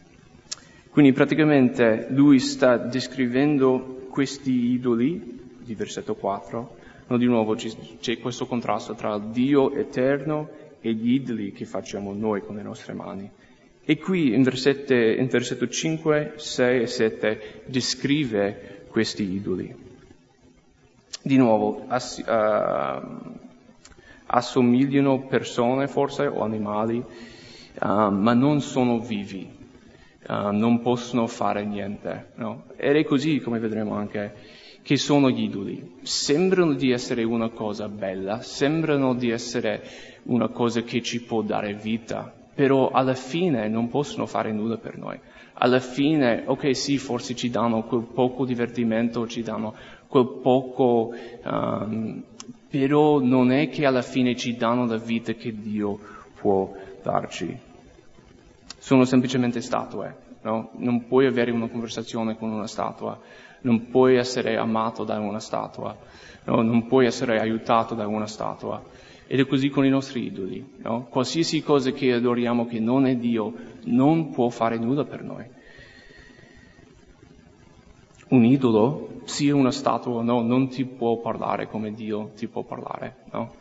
Quindi 0.97 1.13
praticamente 1.13 2.07
lui 2.09 2.39
sta 2.39 2.79
descrivendo 2.79 4.07
questi 4.09 4.71
idoli, 4.71 5.59
di 5.63 5.75
versetto 5.75 6.15
4, 6.15 6.77
no, 7.09 7.19
di 7.19 7.27
nuovo 7.27 7.55
c'è 7.55 8.19
questo 8.19 8.47
contrasto 8.47 8.95
tra 8.95 9.15
il 9.17 9.25
Dio 9.25 9.75
eterno 9.75 10.49
e 10.81 10.95
gli 10.95 11.13
idoli 11.13 11.53
che 11.53 11.67
facciamo 11.67 12.15
noi 12.15 12.41
con 12.41 12.57
le 12.57 12.63
nostre 12.63 12.95
mani. 12.95 13.31
E 13.85 13.99
qui 13.99 14.29
in, 14.29 14.37
in 14.37 14.43
versetto 15.29 15.69
5, 15.69 16.33
6 16.37 16.81
e 16.81 16.87
7 16.87 17.63
descrive 17.67 18.87
questi 18.89 19.25
idoli. 19.25 19.77
Di 21.21 21.37
nuovo, 21.37 21.85
ass, 21.89 22.25
uh, 22.27 23.35
assomigliano 24.25 25.27
persone 25.27 25.89
forse 25.89 26.27
o 26.27 26.41
animali, 26.41 26.97
uh, 26.97 27.87
ma 27.87 28.33
non 28.33 28.63
sono 28.63 28.99
vivi 28.99 29.56
uh, 30.29 30.51
non 30.51 30.81
possono 30.81 31.27
fare 31.27 31.65
niente. 31.65 32.33
No? 32.37 32.65
Ed 32.77 32.97
è 32.97 33.05
così, 33.05 33.41
come 33.41 33.59
vedremo 33.59 33.95
anche, 33.95 34.35
che 34.83 34.97
sono 34.97 35.31
gli 35.31 35.43
idoli. 35.43 35.99
Sembrano 36.03 36.75
di 36.75 36.93
essere 36.93 37.25
una 37.25 37.49
cosa 37.49 37.89
bella, 37.89 38.41
sembrano 38.41 39.15
di 39.15 39.31
essere 39.31 39.83
una 40.25 40.49
cosa 40.49 40.83
che 40.83 41.03
ci 41.03 41.23
può 41.23 41.43
dare 41.43 41.75
vita, 41.75 42.33
però 42.55 42.91
alla 42.91 43.15
fine 43.15 43.69
non 43.69 43.89
possono 43.89 44.27
fare 44.27 44.53
nulla 44.53 44.77
per 44.77 44.97
noi. 44.97 45.19
Alla 45.55 45.81
fine, 45.81 46.45
ok, 46.47 46.77
sì, 46.77 46.99
forse 46.99 47.35
ci 47.35 47.51
danno 47.51 47.83
quel 47.83 48.07
poco 48.13 48.45
divertimento, 48.45 49.27
ci 49.27 49.43
danno 49.43 49.75
quel 50.07 50.39
poco, 50.43 51.15
um, 51.45 52.23
però 52.69 53.19
non 53.21 53.51
è 53.51 53.69
che 53.69 53.87
alla 53.87 54.03
fine 54.03 54.37
ci 54.37 54.57
danno 54.57 54.87
la 54.87 54.99
vita 54.99 55.33
che 55.33 55.53
Dio 55.53 55.99
può 56.39 56.73
darci 57.03 57.66
sono 58.87 59.05
semplicemente 59.05 59.61
statue. 59.63 60.17
No? 60.43 60.71
Non 60.77 61.09
puoi 61.09 61.27
avere 61.27 61.51
una 61.51 61.67
conversazione 61.67 62.37
con 62.37 62.53
una 62.53 62.69
statua, 62.69 63.19
non 63.63 63.89
puoi 63.89 64.15
essere 64.15 64.57
amato 64.57 65.03
da 65.03 65.19
una 65.19 65.41
statua, 65.41 65.99
no? 66.45 66.63
non 66.63 66.87
puoi 66.87 67.07
essere 67.07 67.41
aiutato 67.41 67.97
da 67.97 68.07
una 68.07 68.29
statua. 68.29 68.81
Ed 69.27 69.41
è 69.41 69.47
così 69.49 69.71
con 69.71 69.85
i 69.85 69.89
nostri 69.89 70.27
idoli. 70.27 70.65
No? 70.85 71.09
Qualsiasi 71.11 71.65
cosa 71.65 71.91
che 71.91 72.13
adoriamo 72.13 72.67
che 72.67 72.79
non 72.79 73.07
è 73.07 73.17
Dio 73.17 73.53
non 73.87 74.31
può 74.31 74.51
fare 74.51 74.79
nulla 74.79 75.05
per 75.05 75.25
noi. 75.25 75.45
Un 78.29 78.45
idolo, 78.45 79.23
sia 79.25 79.57
una 79.57 79.73
statua 79.73 80.13
o 80.13 80.23
no, 80.23 80.43
non 80.43 80.69
ti 80.69 80.85
può 80.85 81.19
parlare 81.19 81.67
come 81.67 81.93
Dio 81.93 82.31
ti 82.37 82.47
può 82.47 82.63
parlare. 82.63 83.17
No? 83.33 83.53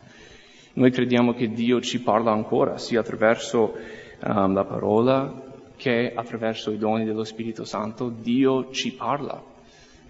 Noi 0.74 0.92
crediamo 0.92 1.32
che 1.32 1.48
Dio 1.48 1.80
ci 1.80 2.00
parla 2.00 2.30
ancora, 2.30 2.78
sia 2.78 3.00
attraverso 3.00 4.04
um, 4.22 4.52
la 4.52 4.64
parola 4.64 5.44
che 5.76 6.12
attraverso 6.14 6.70
i 6.70 6.78
doni 6.78 7.04
dello 7.04 7.24
Spirito 7.24 7.64
Santo. 7.64 8.08
Dio 8.08 8.70
ci 8.70 8.94
parla. 8.94 9.42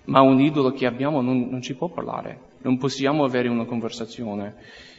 Ma 0.04 0.20
un 0.20 0.40
idolo 0.40 0.70
che 0.70 0.86
abbiamo 0.86 1.20
non, 1.20 1.48
non 1.50 1.60
ci 1.60 1.74
può 1.74 1.88
parlare. 1.88 2.40
Non 2.62 2.78
possiamo 2.78 3.24
avere 3.24 3.48
una 3.48 3.64
conversazione. 3.64 4.54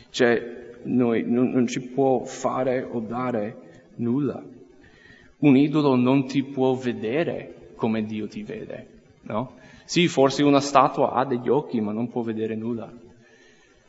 Cioè, 0.09 0.75
noi, 0.83 1.23
non, 1.25 1.51
non 1.51 1.67
ci 1.67 1.81
può 1.81 2.23
fare 2.25 2.83
o 2.83 2.99
dare 2.99 3.91
nulla. 3.95 4.43
Un 5.39 5.55
idolo 5.55 5.95
non 5.95 6.25
ti 6.25 6.43
può 6.43 6.73
vedere 6.73 7.71
come 7.75 8.03
Dio 8.03 8.27
ti 8.27 8.43
vede, 8.43 8.87
no? 9.21 9.53
Sì, 9.85 10.07
forse 10.07 10.43
una 10.43 10.59
statua 10.59 11.11
ha 11.11 11.25
degli 11.25 11.47
occhi, 11.47 11.79
ma 11.79 11.93
non 11.93 12.09
può 12.09 12.21
vedere 12.21 12.55
nulla. 12.55 12.91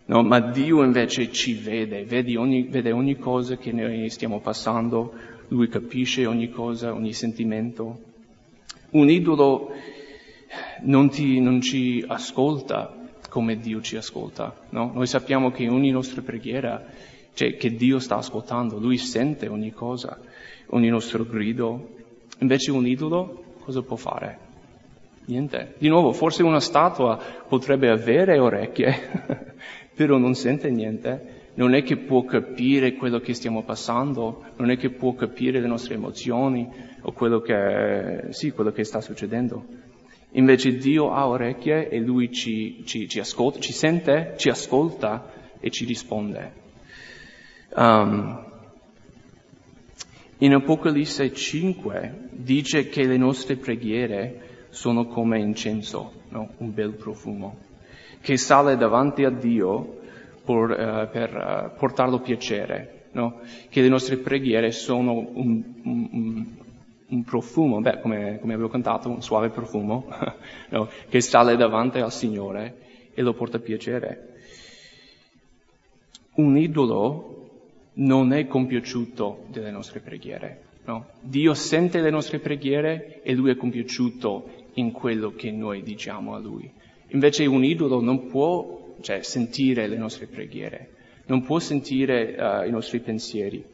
No, 0.09 0.23
ma 0.23 0.41
Dio 0.41 0.83
invece 0.83 1.31
ci 1.31 1.53
vede, 1.53 2.05
vede 2.05 2.39
ogni, 2.39 2.63
vede 2.63 2.93
ogni 2.93 3.19
cosa 3.19 3.57
che 3.59 3.73
noi 3.73 4.09
stiamo 4.09 4.41
passando, 4.41 5.13
Lui 5.49 5.69
capisce 5.69 6.25
ogni 6.25 6.49
cosa, 6.49 6.95
ogni 6.95 7.13
sentimento. 7.13 7.99
Un 8.91 9.11
idolo 9.11 9.71
non, 10.81 11.11
ti, 11.11 11.41
non 11.41 11.61
ci 11.61 12.03
ascolta 12.07 12.95
come 13.29 13.59
Dio 13.59 13.83
ci 13.83 13.97
ascolta, 13.97 14.55
no? 14.71 14.93
Noi 14.95 15.07
sappiamo 15.07 15.51
che 15.51 15.69
ogni 15.69 15.91
nostra 15.91 16.23
preghiera, 16.23 16.83
cioè 17.35 17.59
che 17.59 17.75
Dio 17.75 17.99
sta 17.99 18.17
ascoltando, 18.17 18.79
Lui 18.79 18.97
sente 18.97 19.47
ogni 19.47 19.73
cosa, 19.73 20.19
ogni 20.69 20.89
nostro 20.89 21.25
grido. 21.25 21.97
Invece 22.39 22.71
un 22.71 22.87
idolo 22.87 23.45
cosa 23.61 23.83
può 23.83 23.97
fare? 23.97 24.47
Niente. 25.27 25.75
Di 25.77 25.89
nuovo, 25.89 26.13
forse 26.13 26.43
una 26.43 26.61
statua 26.61 27.21
potrebbe 27.47 27.91
avere 27.91 28.39
orecchie, 28.39 29.55
però 29.99 30.17
non 30.17 30.37
sente 30.37 30.71
niente. 30.71 31.47
Non 31.55 31.75
è 31.75 31.83
che 31.83 31.97
può 31.97 32.25
capire 32.25 32.95
quello 32.95 33.19
che 33.19 33.35
stiamo 33.35 33.65
passando, 33.65 34.45
non 34.59 34.71
è 34.71 34.77
che 34.77 34.91
può 34.91 35.15
capire 35.15 35.59
le 35.59 35.67
nostre 35.67 35.95
emozioni 35.95 36.69
o 37.01 37.11
quello 37.11 37.41
che, 37.41 38.27
sì, 38.29 38.53
quello 38.53 38.71
che 38.71 38.85
sta 38.85 39.01
succedendo. 39.01 39.67
Invece 40.33 40.77
Dio 40.77 41.13
ha 41.13 41.27
orecchie 41.27 41.89
e 41.89 41.99
Lui 41.99 42.31
ci, 42.31 42.85
ci, 42.85 43.09
ci 43.09 43.19
ascolta, 43.19 43.59
ci 43.59 43.73
sente, 43.73 44.35
ci 44.37 44.51
ascolta 44.51 45.33
e 45.59 45.69
ci 45.71 45.85
risponde. 45.85 46.53
Um, 47.75 48.47
in 50.39 50.55
Apocalisse 50.55 51.33
5 51.33 52.29
dice 52.31 52.89
che 52.89 53.05
le 53.05 53.17
nostre 53.17 53.57
preghiere 53.57 54.67
sono 54.69 55.07
come 55.07 55.41
incenso, 55.41 56.13
no? 56.29 56.51
un 56.59 56.73
bel 56.73 56.93
profumo, 56.93 57.67
che 58.29 58.37
sale 58.37 58.77
davanti 58.77 59.25
a 59.25 59.31
Dio 59.31 60.01
per, 60.45 60.69
uh, 60.69 61.11
per 61.11 61.73
uh, 61.73 61.79
portarlo 61.79 62.21
piacere, 62.21 63.07
no? 63.13 63.41
che 63.71 63.81
le 63.81 63.89
nostre 63.89 64.19
preghiere 64.19 64.71
sono 64.71 65.15
un, 65.15 65.65
un, 65.83 66.09
un 66.13 66.47
un 67.11 67.25
profumo, 67.25 67.81
beh, 67.81 68.01
come, 68.01 68.39
come, 68.39 68.53
avevo 68.53 68.69
cantato, 68.69 69.09
un 69.09 69.23
suave 69.23 69.49
profumo, 69.49 70.09
no, 70.69 70.91
che 71.09 71.23
sale 71.23 71.57
davanti 71.57 72.01
al 72.01 72.13
Signore 72.13 73.09
e 73.15 73.23
lo 73.23 73.33
porta 73.33 73.59
piacere. 73.61 74.35
Un 76.35 76.59
idolo 76.59 77.49
non 77.95 78.35
è 78.35 78.47
compiaciuto 78.47 79.47
delle 79.47 79.71
nostre 79.71 80.01
preghiere. 80.01 80.65
No? 80.85 81.07
Dio 81.23 81.55
sente 81.55 82.03
le 82.03 82.11
nostre 82.11 82.41
preghiere 82.41 83.23
e 83.23 83.33
Lui 83.33 83.53
è 83.53 83.57
compiaciuto 83.57 84.67
in 84.75 84.93
quello 84.93 85.33
che 85.35 85.51
noi 85.51 85.83
diciamo 85.83 86.35
a 86.35 86.39
Lui. 86.39 86.71
Invece 87.09 87.47
un 87.47 87.65
idolo 87.65 88.01
non 88.01 88.27
può 88.27 88.97
cioè, 89.01 89.23
sentire 89.23 89.87
le 89.87 89.97
nostre 89.97 90.27
preghiere, 90.27 90.95
non 91.27 91.43
può 91.43 91.59
sentire 91.59 92.35
uh, 92.39 92.67
i 92.67 92.71
nostri 92.71 93.01
pensieri. 93.01 93.65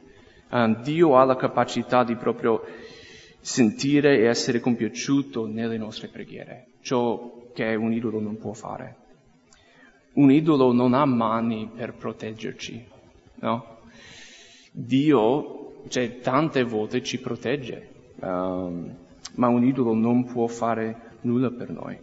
Uh, 0.50 0.80
Dio 0.82 1.16
ha 1.16 1.24
la 1.24 1.36
capacità 1.36 2.04
di 2.04 2.14
proprio 2.14 2.62
sentire 3.40 4.18
e 4.18 4.26
essere 4.26 4.60
compiaciuto 4.60 5.46
nelle 5.46 5.76
nostre 5.76 6.08
preghiere, 6.08 6.66
ciò 6.80 7.50
che 7.52 7.74
un 7.74 7.92
idolo 7.92 8.20
non 8.20 8.38
può 8.38 8.52
fare. 8.52 8.96
Un 10.14 10.30
idolo 10.30 10.72
non 10.72 10.94
ha 10.94 11.04
mani 11.04 11.68
per 11.74 11.94
proteggerci, 11.94 12.86
no? 13.40 13.78
Dio, 14.70 15.82
cioè, 15.88 16.20
tante 16.20 16.62
volte 16.62 17.02
ci 17.02 17.20
protegge, 17.20 17.88
um, 18.20 18.96
ma 19.34 19.48
un 19.48 19.64
idolo 19.64 19.92
non 19.92 20.24
può 20.24 20.46
fare 20.46 21.18
nulla 21.22 21.50
per 21.50 21.70
noi. 21.70 21.98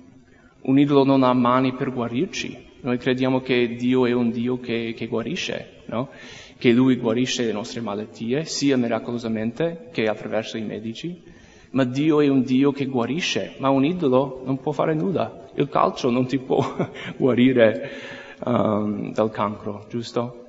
Un 0.64 0.78
idolo 0.78 1.04
non 1.04 1.24
ha 1.24 1.34
mani 1.34 1.74
per 1.74 1.92
guarirci. 1.92 2.70
Noi 2.82 2.98
crediamo 2.98 3.42
che 3.42 3.76
Dio 3.76 4.06
è 4.06 4.12
un 4.12 4.32
Dio 4.32 4.60
che, 4.60 4.94
che 4.96 5.08
guarisce, 5.08 5.84
no? 5.86 6.10
Che 6.58 6.72
Lui 6.72 6.98
guarisce 6.98 7.46
le 7.46 7.52
nostre 7.52 7.82
malattie, 7.82 8.46
sia 8.46 8.78
miracolosamente 8.78 9.90
che 9.92 10.06
attraverso 10.06 10.58
i 10.58 10.62
medici, 10.62 11.22
ma 11.72 11.84
Dio 11.84 12.22
è 12.22 12.28
un 12.28 12.44
Dio 12.44 12.72
che 12.72 12.86
guarisce, 12.86 13.56
ma 13.60 13.70
un 13.70 13.86
idolo 13.86 14.42
non 14.46 14.60
può 14.60 14.72
fare 14.72 14.94
nulla. 14.94 15.48
Il 15.56 15.70
calcio 15.70 16.10
non 16.10 16.26
ti 16.26 16.38
può 16.38 16.60
guarire 17.18 17.90
um, 18.46 19.14
dal 19.14 19.32
cancro, 19.32 19.86
giusto? 19.90 20.46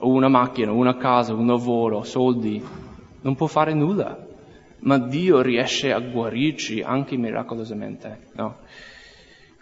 O 0.00 0.08
una 0.08 0.28
macchina, 0.28 0.72
una 0.72 0.96
casa, 0.96 1.34
un 1.34 1.46
lavoro, 1.46 2.02
soldi, 2.02 2.62
non 3.22 3.34
può 3.34 3.46
fare 3.46 3.72
nulla. 3.72 4.26
Ma 4.80 4.98
Dio 4.98 5.40
riesce 5.40 5.92
a 5.92 6.00
guarirci 6.00 6.82
anche 6.82 7.16
miracolosamente, 7.16 8.28
no? 8.34 8.58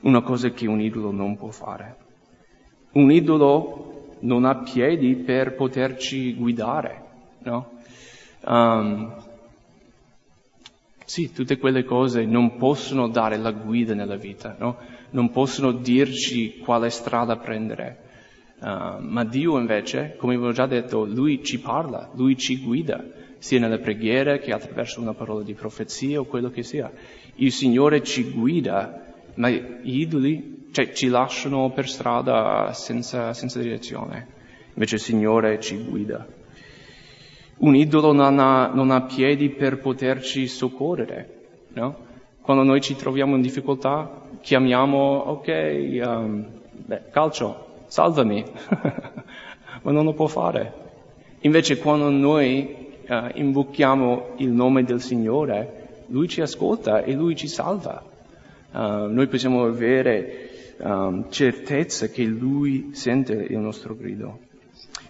Una 0.00 0.22
cosa 0.22 0.50
che 0.50 0.66
un 0.66 0.80
idolo 0.80 1.11
non 1.11 1.37
può 1.37 1.50
fare. 1.50 1.96
Un 2.92 3.11
idolo 3.11 4.16
non 4.20 4.44
ha 4.44 4.62
piedi 4.62 5.14
per 5.16 5.54
poterci 5.54 6.35
guidare, 6.35 7.04
no? 7.40 7.70
Um, 8.44 9.14
sì, 11.04 11.32
tutte 11.32 11.59
quelle 11.59 11.85
cose 11.85 12.24
non 12.24 12.56
possono 12.56 13.09
dare 13.09 13.37
la 13.37 13.52
guida 13.52 13.94
nella 13.94 14.16
vita, 14.16 14.56
no? 14.59 14.76
non 15.11 15.30
possono 15.30 15.72
dirci 15.72 16.59
quale 16.59 16.90
strada 16.90 17.37
prendere. 17.37 18.04
Uh, 18.59 19.00
ma 19.00 19.24
Dio 19.24 19.59
invece, 19.59 20.16
come 20.16 20.35
avevo 20.35 20.52
già 20.52 20.66
detto, 20.66 21.04
Lui 21.04 21.44
ci 21.44 21.61
parla, 21.61 22.11
Lui 22.14 22.37
ci 22.37 22.59
guida, 22.59 23.04
sia 23.38 23.61
nella 23.61 23.78
preghiera 23.78 24.38
che 24.38 24.52
attraverso 24.52 25.00
una 25.00 25.14
parola 25.14 25.42
di 25.42 25.54
profezia 25.54 26.20
o 26.20 26.24
quello 26.24 26.50
che 26.50 26.62
sia. 26.62 26.90
Il 27.37 27.52
Signore 27.52 28.02
ci 28.02 28.30
guida, 28.30 29.06
ma 29.37 29.49
gli 29.49 30.01
idoli 30.01 30.68
cioè, 30.72 30.92
ci 30.92 31.09
lasciano 31.09 31.70
per 31.70 31.88
strada 31.88 32.72
senza, 32.75 33.33
senza 33.33 33.59
direzione. 33.61 34.35
Invece 34.75 34.96
il 34.96 35.01
Signore 35.01 35.59
ci 35.61 35.83
guida. 35.83 36.27
Un 37.59 37.75
idolo 37.75 38.12
non 38.12 38.38
ha, 38.38 38.70
non 38.75 38.90
ha 38.90 39.01
piedi 39.03 39.49
per 39.49 39.79
poterci 39.79 40.46
soccorrere, 40.46 41.46
no? 41.72 42.05
Quando 42.42 42.62
noi 42.62 42.81
ci 42.83 42.94
troviamo 42.94 43.35
in 43.35 43.40
difficoltà, 43.40 44.20
chiamiamo, 44.42 44.99
ok, 44.99 46.01
um, 46.05 46.46
beh, 46.70 47.03
calcio, 47.11 47.85
salvami, 47.87 48.44
ma 49.83 49.90
non 49.90 50.05
lo 50.05 50.12
può 50.12 50.27
fare. 50.27 50.72
Invece 51.40 51.79
quando 51.79 52.11
noi 52.11 52.92
uh, 53.09 53.31
invochiamo 53.33 54.35
il 54.37 54.51
nome 54.51 54.85
del 54.85 55.01
Signore, 55.01 56.05
Lui 56.09 56.29
ci 56.29 56.42
ascolta 56.42 57.03
e 57.03 57.14
Lui 57.14 57.35
ci 57.35 57.49
salva. 57.49 58.14
Uh, 58.76 59.10
noi 59.10 59.26
possiamo 59.26 59.64
avere 59.64 60.74
um, 60.80 61.30
certezza 61.30 62.08
che 62.08 62.24
Lui 62.24 62.90
sente 62.92 63.32
il 63.32 63.56
nostro 63.56 63.96
grido. 63.96 64.40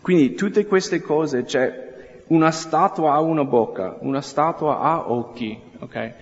Quindi 0.01 0.35
tutte 0.35 0.67
queste 0.67 1.01
cose, 1.01 1.45
cioè, 1.49 2.21
una 2.29 2.53
statua 2.53 3.15
ha 3.15 3.21
una 3.21 3.43
bocca, 3.43 3.97
una 4.03 4.21
statua 4.21 4.79
ha 4.79 5.11
occhi, 5.11 5.59
ok? 5.81 6.13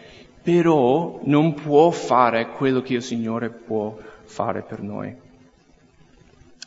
Però 0.42 1.20
non 1.24 1.52
può 1.52 1.90
fare 1.90 2.48
quello 2.48 2.80
che 2.80 2.94
il 2.94 3.02
Signore 3.02 3.50
può 3.50 3.94
fare 4.22 4.62
per 4.62 4.80
noi. 4.80 5.14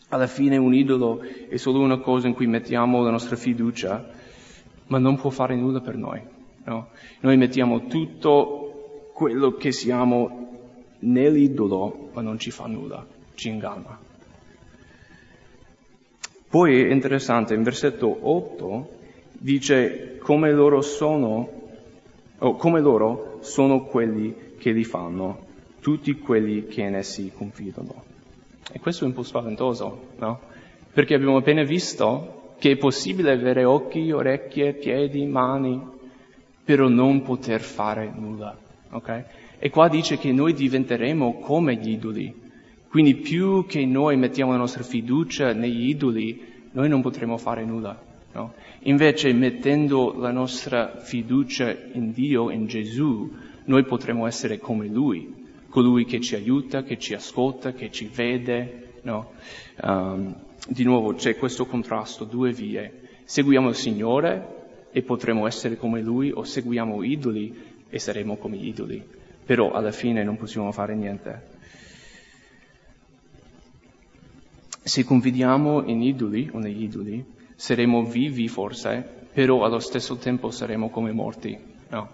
Alla 0.10 0.28
fine 0.28 0.58
un 0.58 0.76
idolo 0.76 1.22
è 1.50 1.58
solo 1.58 1.80
una 1.80 1.98
cosa 1.98 2.28
in 2.28 2.36
cui 2.36 2.46
mettiamo 2.46 3.02
la 3.02 3.10
nostra 3.10 3.36
fiducia, 3.36 4.10
ma 4.86 5.00
non 5.00 5.16
può 5.16 5.32
fare 5.32 5.56
nulla 5.56 5.82
per 5.82 5.96
noi. 5.96 6.22
No? 6.66 6.90
Noi 7.22 7.36
mettiamo 7.36 7.88
tutto 7.88 9.12
quello 9.18 9.54
che 9.54 9.72
siamo 9.72 10.47
nell'idolo, 11.00 12.10
ma 12.14 12.22
non 12.22 12.40
ci 12.40 12.52
fa 12.52 12.66
nulla, 12.66 13.06
ci 13.36 13.50
inganna. 13.50 13.98
Poi 16.50 16.84
è 16.84 16.92
interessante, 16.92 17.54
in 17.54 17.64
versetto 17.64 18.18
8 18.22 18.90
dice 19.34 20.18
come 20.18 20.52
loro 20.52 20.82
sono, 20.82 21.50
o 22.38 22.56
come 22.56 22.80
loro 22.80 23.40
sono 23.42 23.84
quelli 23.84 24.56
che 24.58 24.72
li 24.72 24.84
fanno, 24.84 25.46
tutti 25.82 26.18
quelli 26.18 26.68
che 26.68 26.82
in 26.82 26.96
essi 26.96 27.32
confidano. 27.36 28.04
E 28.72 28.80
questo 28.80 29.04
è 29.04 29.08
un 29.08 29.14
po' 29.14 29.24
spaventoso, 29.24 30.08
no? 30.18 30.40
Perché 30.92 31.14
abbiamo 31.14 31.38
appena 31.38 31.64
visto 31.64 32.56
che 32.58 32.72
è 32.72 32.78
possibile 32.78 33.32
avere 33.32 33.64
occhi, 33.64 34.12
orecchie, 34.12 34.74
piedi, 34.74 35.26
mani, 35.26 35.80
però 36.64 36.88
non 36.88 37.22
poter 37.22 37.62
fare 37.62 38.12
nulla. 38.14 38.58
Okay? 38.90 39.24
E 39.60 39.70
qua 39.70 39.88
dice 39.88 40.18
che 40.18 40.32
noi 40.32 40.54
diventeremo 40.54 41.40
come 41.40 41.76
gli 41.76 41.90
idoli. 41.90 42.34
Quindi 42.90 43.16
più 43.16 43.66
che 43.66 43.86
noi 43.86 44.16
mettiamo 44.16 44.52
la 44.52 44.58
nostra 44.58 44.84
fiducia 44.84 45.54
negli 45.54 45.90
idoli, 45.90 46.42
noi 46.72 46.88
non 46.90 47.02
potremo 47.02 47.38
fare 47.38 47.66
nulla. 47.66 48.00
No? 48.34 48.54
Invece 48.82 49.34
mettendo 49.34 50.14
la 50.18 50.32
nostra 50.32 50.98
fiducia 51.00 51.76
in 51.94 52.12
Dio, 52.12 52.52
in 52.52 52.68
Gesù, 52.68 53.32
noi 53.66 53.84
potremo 53.84 54.28
essere 54.28 54.60
come 54.60 54.88
Lui, 54.88 55.34
colui 55.70 56.06
che 56.06 56.22
ci 56.22 56.36
aiuta, 56.36 56.84
che 56.84 56.98
ci 56.98 57.14
ascolta, 57.14 57.74
che 57.74 57.92
ci 57.92 58.10
vede. 58.14 59.00
No? 59.02 59.32
Um, 59.82 60.36
di 60.68 60.84
nuovo 60.84 61.14
c'è 61.14 61.36
questo 61.36 61.66
contrasto, 61.66 62.26
due 62.26 62.52
vie. 62.52 63.02
Seguiamo 63.24 63.70
il 63.70 63.76
Signore 63.76 64.56
e 64.92 65.02
potremo 65.02 65.48
essere 65.48 65.78
come 65.78 66.02
Lui 66.02 66.32
o 66.32 66.44
seguiamo 66.44 67.04
idoli 67.04 67.56
e 67.90 68.00
saremo 68.00 68.38
come 68.38 68.58
gli 68.58 68.68
idoli. 68.68 69.17
Però 69.48 69.72
alla 69.72 69.94
fine 69.94 70.26
non 70.26 70.36
possiamo 70.36 70.74
fare 70.74 70.94
niente. 70.94 71.56
Se 74.84 75.06
confidiamo 75.06 75.86
in 75.86 76.02
idoli 76.02 76.50
o 76.52 76.60
negli 76.60 76.84
idoli, 76.84 77.24
saremo 77.56 78.04
vivi 78.04 78.50
forse, 78.50 79.28
però 79.32 79.64
allo 79.64 79.80
stesso 79.80 80.18
tempo 80.18 80.52
saremo 80.52 80.90
come 80.90 81.14
morti, 81.14 81.58
no? 81.90 82.10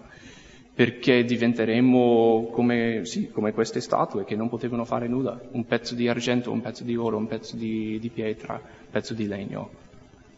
Perché 0.72 1.24
diventeremo 1.24 2.50
come, 2.52 3.04
sì, 3.04 3.30
come 3.30 3.52
queste 3.52 3.80
statue 3.80 4.24
che 4.24 4.36
non 4.36 4.48
potevano 4.48 4.84
fare 4.84 5.08
nulla, 5.08 5.40
un 5.50 5.66
pezzo 5.66 5.96
di 5.96 6.06
argento, 6.06 6.52
un 6.52 6.60
pezzo 6.60 6.84
di 6.84 6.94
oro, 6.94 7.16
un 7.16 7.26
pezzo 7.26 7.56
di, 7.56 7.98
di 7.98 8.10
pietra, 8.10 8.54
un 8.54 8.90
pezzo 8.92 9.12
di 9.12 9.26
legno. 9.26 9.70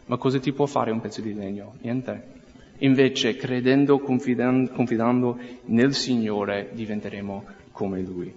Ma 0.07 0.17
cosa 0.17 0.39
ti 0.39 0.53
può 0.53 0.65
fare 0.65 0.91
un 0.91 1.01
pezzo 1.01 1.21
di 1.21 1.35
legno? 1.35 1.75
Niente. 1.83 2.36
Invece, 2.79 3.37
credendo, 3.37 3.99
confidando, 3.99 5.39
nel 5.67 5.95
Signore, 5.95 6.71
diventeremo 6.73 7.45
come 7.73 8.01
Lui, 8.03 8.33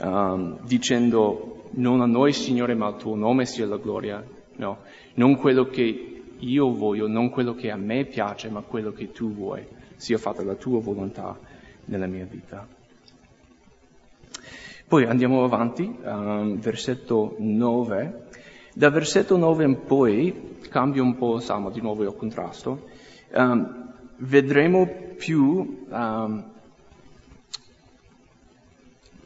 um, 0.00 0.58
dicendo 0.64 1.68
non 1.72 2.00
a 2.00 2.06
noi, 2.06 2.32
Signore, 2.32 2.74
ma 2.74 2.86
al 2.86 2.96
tuo 2.96 3.14
nome 3.14 3.44
sia 3.44 3.66
la 3.66 3.76
gloria. 3.76 4.24
No, 4.56 4.78
non 5.14 5.36
quello 5.36 5.66
che 5.66 6.22
io 6.38 6.72
voglio, 6.74 7.06
non 7.06 7.30
quello 7.30 7.54
che 7.54 7.70
a 7.70 7.76
me 7.76 8.04
piace, 8.04 8.50
ma 8.50 8.60
quello 8.60 8.92
che 8.92 9.12
tu 9.12 9.32
vuoi, 9.32 9.64
sia 9.96 10.18
fatta 10.18 10.42
la 10.42 10.54
tua 10.54 10.80
volontà 10.80 11.38
nella 11.86 12.06
mia 12.06 12.26
vita. 12.28 12.66
Poi 14.86 15.04
andiamo 15.04 15.44
avanti, 15.44 15.90
um, 16.02 16.58
versetto 16.58 17.36
9. 17.38 18.28
Da 18.74 18.90
versetto 18.90 19.36
9 19.36 19.64
in 19.64 19.84
poi 19.84 20.58
cambia 20.68 21.02
un 21.02 21.16
po' 21.16 21.36
il 21.36 21.42
salmo, 21.42 21.70
di 21.70 21.80
nuovo 21.80 22.02
il 22.02 22.14
contrasto. 22.14 22.88
Um, 23.32 23.81
vedremo 24.22 24.86
più 25.16 25.84
um, 25.88 26.50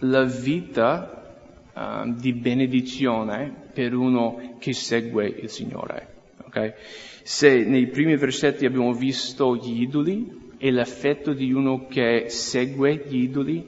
la 0.00 0.24
vita 0.24 1.36
uh, 1.72 2.12
di 2.14 2.32
benedizione 2.32 3.52
per 3.72 3.94
uno 3.94 4.56
che 4.58 4.72
segue 4.72 5.26
il 5.26 5.48
Signore. 5.48 6.14
Okay? 6.46 6.74
Se 7.22 7.64
nei 7.64 7.88
primi 7.88 8.16
versetti 8.16 8.66
abbiamo 8.66 8.92
visto 8.92 9.56
gli 9.56 9.82
idoli 9.82 10.54
e 10.58 10.70
l'effetto 10.70 11.32
di 11.32 11.52
uno 11.52 11.86
che 11.88 12.26
segue 12.28 13.04
gli 13.06 13.22
idoli, 13.22 13.64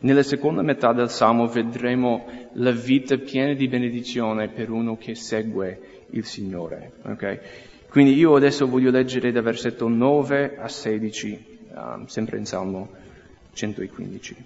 nella 0.00 0.22
seconda 0.22 0.62
metà 0.62 0.92
del 0.92 1.10
Salmo 1.10 1.46
vedremo 1.46 2.24
la 2.54 2.70
vita 2.70 3.18
piena 3.18 3.52
di 3.52 3.68
benedizione 3.68 4.48
per 4.48 4.70
uno 4.70 4.96
che 4.96 5.14
segue 5.14 6.06
il 6.10 6.24
Signore. 6.24 6.92
Okay? 7.02 7.38
Quindi 7.90 8.14
io 8.14 8.36
adesso 8.36 8.68
voglio 8.68 8.92
leggere 8.92 9.32
da 9.32 9.42
versetto 9.42 9.88
9 9.88 10.56
a 10.56 10.68
16, 10.68 11.58
um, 11.74 12.06
sempre 12.06 12.38
in 12.38 12.46
Salmo 12.46 12.88
115. 13.52 14.36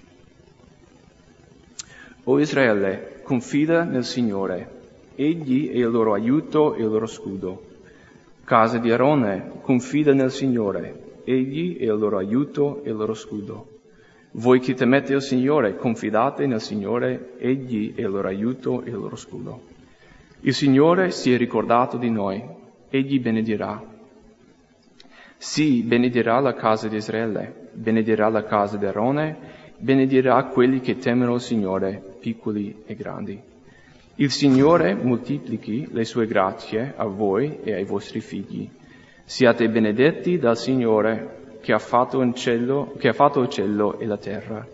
O 2.24 2.40
Israele, 2.40 3.20
confida 3.22 3.84
nel 3.84 4.04
Signore, 4.04 4.70
egli 5.14 5.68
è 5.68 5.76
il 5.76 5.90
loro 5.90 6.14
aiuto 6.14 6.74
e 6.74 6.84
il 6.84 6.88
loro 6.88 7.04
scudo. 7.04 7.66
Casa 8.44 8.78
di 8.78 8.90
Arone, 8.90 9.60
confida 9.60 10.14
nel 10.14 10.30
Signore, 10.30 11.20
egli 11.24 11.76
è 11.76 11.82
il 11.84 11.98
loro 11.98 12.16
aiuto 12.16 12.82
e 12.82 12.88
il 12.88 12.96
loro 12.96 13.12
scudo. 13.12 13.80
Voi 14.30 14.58
che 14.60 14.72
temete 14.72 15.12
il 15.12 15.20
Signore, 15.20 15.76
confidate 15.76 16.46
nel 16.46 16.62
Signore, 16.62 17.32
egli 17.36 17.94
è 17.94 18.00
il 18.00 18.08
loro 18.08 18.28
aiuto 18.28 18.82
e 18.84 18.88
il 18.88 18.96
loro 18.96 19.16
scudo. 19.16 19.60
Il 20.40 20.54
Signore 20.54 21.10
si 21.10 21.30
è 21.30 21.36
ricordato 21.36 21.98
di 21.98 22.08
noi, 22.08 22.62
egli 22.96 23.18
benedirà. 23.18 23.82
Sì, 25.36 25.82
benedirà 25.82 26.38
la 26.38 26.54
casa 26.54 26.86
di 26.86 26.96
Israele, 26.96 27.70
benedirà 27.72 28.28
la 28.28 28.44
casa 28.44 28.76
di 28.76 28.86
Arone, 28.86 29.36
benedirà 29.78 30.44
quelli 30.44 30.78
che 30.78 30.96
temono 30.96 31.34
il 31.34 31.40
Signore, 31.40 32.00
piccoli 32.20 32.82
e 32.86 32.94
grandi. 32.94 33.40
Il 34.16 34.30
Signore 34.30 34.94
moltiplichi 34.94 35.88
le 35.90 36.04
sue 36.04 36.26
grazie 36.26 36.94
a 36.96 37.04
voi 37.06 37.58
e 37.64 37.74
ai 37.74 37.84
vostri 37.84 38.20
figli. 38.20 38.70
Siate 39.24 39.68
benedetti 39.68 40.38
dal 40.38 40.56
Signore 40.56 41.58
che 41.60 41.72
ha 41.72 41.80
fatto 41.80 42.32
cielo, 42.32 42.94
che 42.96 43.08
ha 43.08 43.12
fatto 43.12 43.40
il 43.40 43.48
cielo 43.48 43.98
e 43.98 44.06
la 44.06 44.18
terra. 44.18 44.64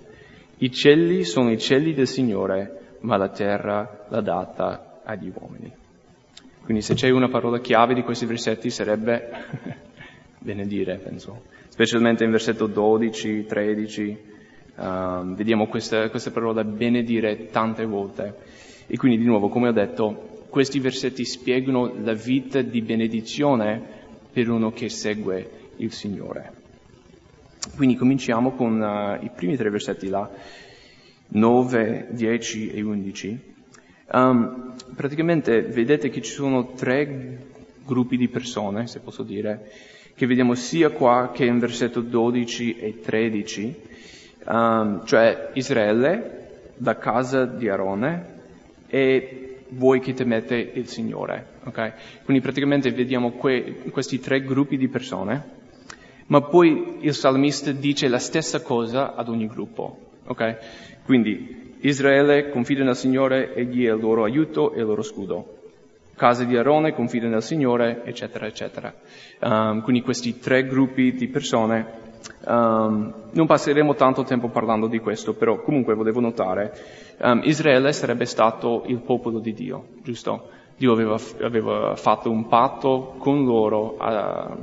I 0.58 0.70
cieli 0.70 1.24
sono 1.24 1.50
i 1.50 1.58
cieli 1.58 1.94
del 1.94 2.06
Signore, 2.06 2.98
ma 3.00 3.16
la 3.16 3.30
terra 3.30 4.04
l'ha 4.10 4.20
data 4.20 5.00
agli 5.04 5.32
uomini. 5.34 5.79
Quindi 6.70 6.86
se 6.86 6.94
c'è 6.94 7.10
una 7.10 7.28
parola 7.28 7.58
chiave 7.58 7.94
di 7.94 8.04
questi 8.04 8.26
versetti 8.26 8.70
sarebbe 8.70 9.28
benedire, 10.38 10.98
penso. 10.98 11.46
Specialmente 11.66 12.22
in 12.22 12.30
versetto 12.30 12.68
12, 12.68 13.44
13, 13.44 14.18
um, 14.76 15.34
vediamo 15.34 15.66
questa, 15.66 16.08
questa 16.10 16.30
parola 16.30 16.62
benedire 16.62 17.48
tante 17.50 17.84
volte. 17.84 18.36
E 18.86 18.96
quindi 18.96 19.18
di 19.18 19.24
nuovo, 19.24 19.48
come 19.48 19.66
ho 19.66 19.72
detto, 19.72 20.44
questi 20.48 20.78
versetti 20.78 21.24
spiegano 21.24 21.92
la 22.04 22.14
vita 22.14 22.62
di 22.62 22.82
benedizione 22.82 23.82
per 24.32 24.48
uno 24.48 24.70
che 24.70 24.88
segue 24.88 25.72
il 25.78 25.90
Signore. 25.90 26.52
Quindi 27.74 27.96
cominciamo 27.96 28.52
con 28.52 28.80
uh, 28.80 29.24
i 29.24 29.30
primi 29.34 29.56
tre 29.56 29.70
versetti 29.70 30.06
là, 30.06 30.30
9, 31.30 32.10
10 32.12 32.70
e 32.70 32.80
11. 32.80 33.50
Um, 34.12 34.74
praticamente 34.96 35.62
vedete 35.62 36.10
che 36.10 36.20
ci 36.20 36.32
sono 36.32 36.72
tre 36.72 37.38
gruppi 37.84 38.16
di 38.16 38.28
persone, 38.28 38.86
se 38.86 39.00
posso 39.00 39.22
dire, 39.22 39.70
che 40.14 40.26
vediamo 40.26 40.54
sia 40.54 40.90
qua 40.90 41.30
che 41.32 41.44
in 41.44 41.58
versetto 41.58 42.00
12 42.00 42.76
e 42.78 43.00
13, 43.00 43.74
um, 44.46 45.04
cioè 45.04 45.50
Israele, 45.54 46.38
la 46.78 46.96
casa 46.96 47.44
di 47.44 47.68
Arone 47.68 48.38
e 48.88 49.58
voi 49.68 50.00
che 50.00 50.12
temete 50.12 50.56
il 50.56 50.88
Signore. 50.88 51.46
Okay? 51.64 51.92
Quindi 52.24 52.42
praticamente 52.42 52.90
vediamo 52.90 53.32
que- 53.32 53.82
questi 53.90 54.18
tre 54.18 54.42
gruppi 54.42 54.76
di 54.76 54.88
persone, 54.88 55.58
ma 56.26 56.40
poi 56.40 56.98
il 57.00 57.14
salmista 57.14 57.70
dice 57.70 58.08
la 58.08 58.18
stessa 58.18 58.60
cosa 58.60 59.14
ad 59.14 59.28
ogni 59.28 59.46
gruppo. 59.46 60.10
Okay? 60.26 60.56
Quindi 61.04 61.59
Israele 61.82 62.50
confida 62.50 62.84
nel 62.84 62.96
Signore, 62.96 63.54
egli 63.54 63.86
è 63.86 63.92
il 63.92 64.00
loro 64.00 64.24
aiuto 64.24 64.72
e 64.72 64.80
il 64.80 64.86
loro 64.86 65.02
scudo. 65.02 65.58
Casa 66.14 66.44
di 66.44 66.56
Arone 66.56 66.92
confida 66.92 67.28
nel 67.28 67.42
Signore, 67.42 68.02
eccetera, 68.04 68.46
eccetera. 68.46 68.94
Um, 69.40 69.80
quindi 69.82 70.02
questi 70.02 70.38
tre 70.38 70.66
gruppi 70.66 71.12
di 71.14 71.28
persone, 71.28 71.86
um, 72.44 73.14
non 73.30 73.46
passeremo 73.46 73.94
tanto 73.94 74.24
tempo 74.24 74.48
parlando 74.48 74.86
di 74.86 74.98
questo, 74.98 75.32
però 75.32 75.62
comunque 75.62 75.94
volevo 75.94 76.20
notare, 76.20 76.72
um, 77.20 77.40
Israele 77.44 77.92
sarebbe 77.94 78.26
stato 78.26 78.82
il 78.86 78.98
popolo 78.98 79.38
di 79.38 79.54
Dio, 79.54 79.86
giusto? 80.02 80.50
Dio 80.76 80.92
aveva, 80.92 81.18
aveva 81.40 81.96
fatto 81.96 82.30
un 82.30 82.46
patto 82.46 83.14
con 83.18 83.44
loro, 83.44 83.96
uh, 83.98 84.56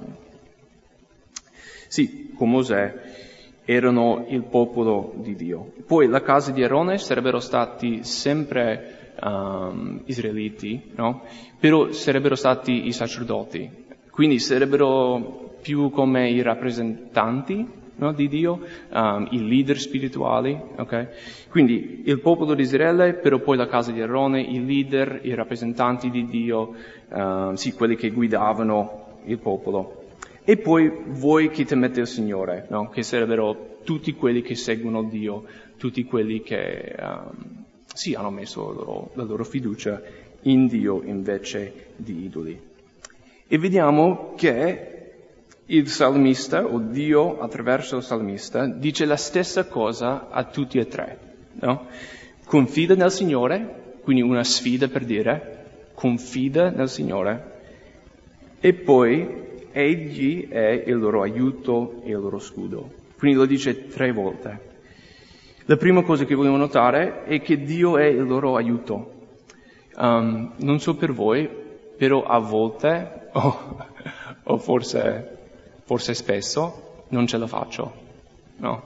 sì, 1.87 2.31
con 2.35 2.51
Mosè, 2.51 3.26
erano 3.69 4.25
il 4.29 4.43
popolo 4.43 5.11
di 5.17 5.35
Dio. 5.35 5.73
Poi 5.85 6.07
la 6.07 6.21
casa 6.21 6.51
di 6.51 6.63
Arone 6.63 6.97
sarebbero 6.97 7.41
stati 7.41 8.01
sempre 8.05 9.11
um, 9.21 10.03
israeliti, 10.05 10.91
no? 10.95 11.23
Però 11.59 11.91
sarebbero 11.91 12.35
stati 12.35 12.87
i 12.87 12.93
sacerdoti, 12.93 13.69
quindi 14.09 14.39
sarebbero 14.39 15.55
più 15.61 15.89
come 15.89 16.29
i 16.29 16.41
rappresentanti 16.41 17.67
no, 17.97 18.13
di 18.13 18.29
Dio, 18.29 18.57
um, 18.89 19.27
i 19.31 19.45
leader 19.45 19.77
spirituali, 19.77 20.57
ok? 20.77 21.47
Quindi 21.49 22.03
il 22.05 22.21
popolo 22.21 22.53
di 22.53 22.61
Israele, 22.61 23.15
però 23.15 23.39
poi 23.39 23.57
la 23.57 23.67
casa 23.67 23.91
di 23.91 24.01
Arone, 24.01 24.39
i 24.39 24.65
leader, 24.65 25.19
i 25.23 25.33
rappresentanti 25.33 26.09
di 26.09 26.25
Dio, 26.25 26.73
um, 27.09 27.55
sì, 27.55 27.73
quelli 27.73 27.97
che 27.97 28.11
guidavano 28.11 29.19
il 29.25 29.39
popolo. 29.39 30.05
E 30.49 30.55
poi 30.55 30.89
voi 31.07 31.49
che 31.49 31.65
temete 31.65 31.99
il 31.99 32.07
Signore, 32.07 32.67
no? 32.69 32.87
che 32.87 33.03
sarebbero 33.03 33.79
tutti 33.83 34.13
quelli 34.13 34.41
che 34.41 34.55
seguono 34.55 35.03
Dio, 35.03 35.43
tutti 35.75 36.05
quelli 36.05 36.41
che 36.41 36.95
um, 36.97 37.65
sì, 37.93 38.13
hanno 38.13 38.29
messo 38.29 38.65
la 38.65 38.73
loro, 38.73 39.09
la 39.15 39.23
loro 39.23 39.43
fiducia 39.43 40.01
in 40.43 40.67
Dio 40.67 41.03
invece 41.03 41.87
di 41.97 42.23
idoli. 42.23 42.57
E 43.45 43.57
vediamo 43.57 44.35
che 44.37 45.15
il 45.65 45.89
salmista, 45.89 46.63
o 46.63 46.79
Dio 46.79 47.41
attraverso 47.41 47.97
il 47.97 48.03
salmista, 48.03 48.67
dice 48.67 49.03
la 49.03 49.17
stessa 49.17 49.65
cosa 49.67 50.29
a 50.29 50.45
tutti 50.45 50.77
e 50.77 50.87
tre. 50.87 51.19
No? 51.59 51.87
Confida 52.45 52.95
nel 52.95 53.11
Signore, 53.11 53.95
quindi 54.01 54.21
una 54.21 54.45
sfida 54.45 54.87
per 54.87 55.03
dire, 55.03 55.65
confida 55.93 56.69
nel 56.69 56.87
Signore, 56.87 57.55
e 58.61 58.73
poi 58.73 59.45
Egli 59.77 60.47
è 60.47 60.83
il 60.87 60.97
loro 60.97 61.21
aiuto 61.21 62.01
e 62.03 62.09
il 62.09 62.17
loro 62.17 62.39
scudo. 62.39 62.91
Quindi 63.15 63.37
lo 63.37 63.45
dice 63.45 63.87
tre 63.87 64.11
volte. 64.11 64.59
La 65.65 65.77
prima 65.77 66.01
cosa 66.01 66.25
che 66.25 66.33
vogliamo 66.33 66.57
notare 66.57 67.25
è 67.25 67.39
che 67.41 67.61
Dio 67.61 67.97
è 67.97 68.05
il 68.05 68.25
loro 68.25 68.55
aiuto. 68.55 69.11
Um, 69.95 70.53
non 70.57 70.79
so 70.79 70.95
per 70.95 71.13
voi, 71.13 71.47
però 71.95 72.23
a 72.23 72.39
volte, 72.39 73.29
oh, 73.33 73.85
o 74.43 74.57
forse, 74.57 75.37
forse 75.83 76.15
spesso, 76.15 77.03
non 77.09 77.27
ce 77.27 77.37
la 77.37 77.47
faccio. 77.47 77.93
No. 78.57 78.83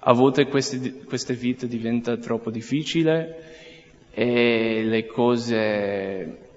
A 0.00 0.12
volte 0.12 0.46
queste, 0.46 1.04
questa 1.04 1.32
vita 1.32 1.66
diventa 1.66 2.18
troppo 2.18 2.50
difficile 2.50 4.10
e 4.10 4.82
le 4.84 5.06
cose 5.06 6.47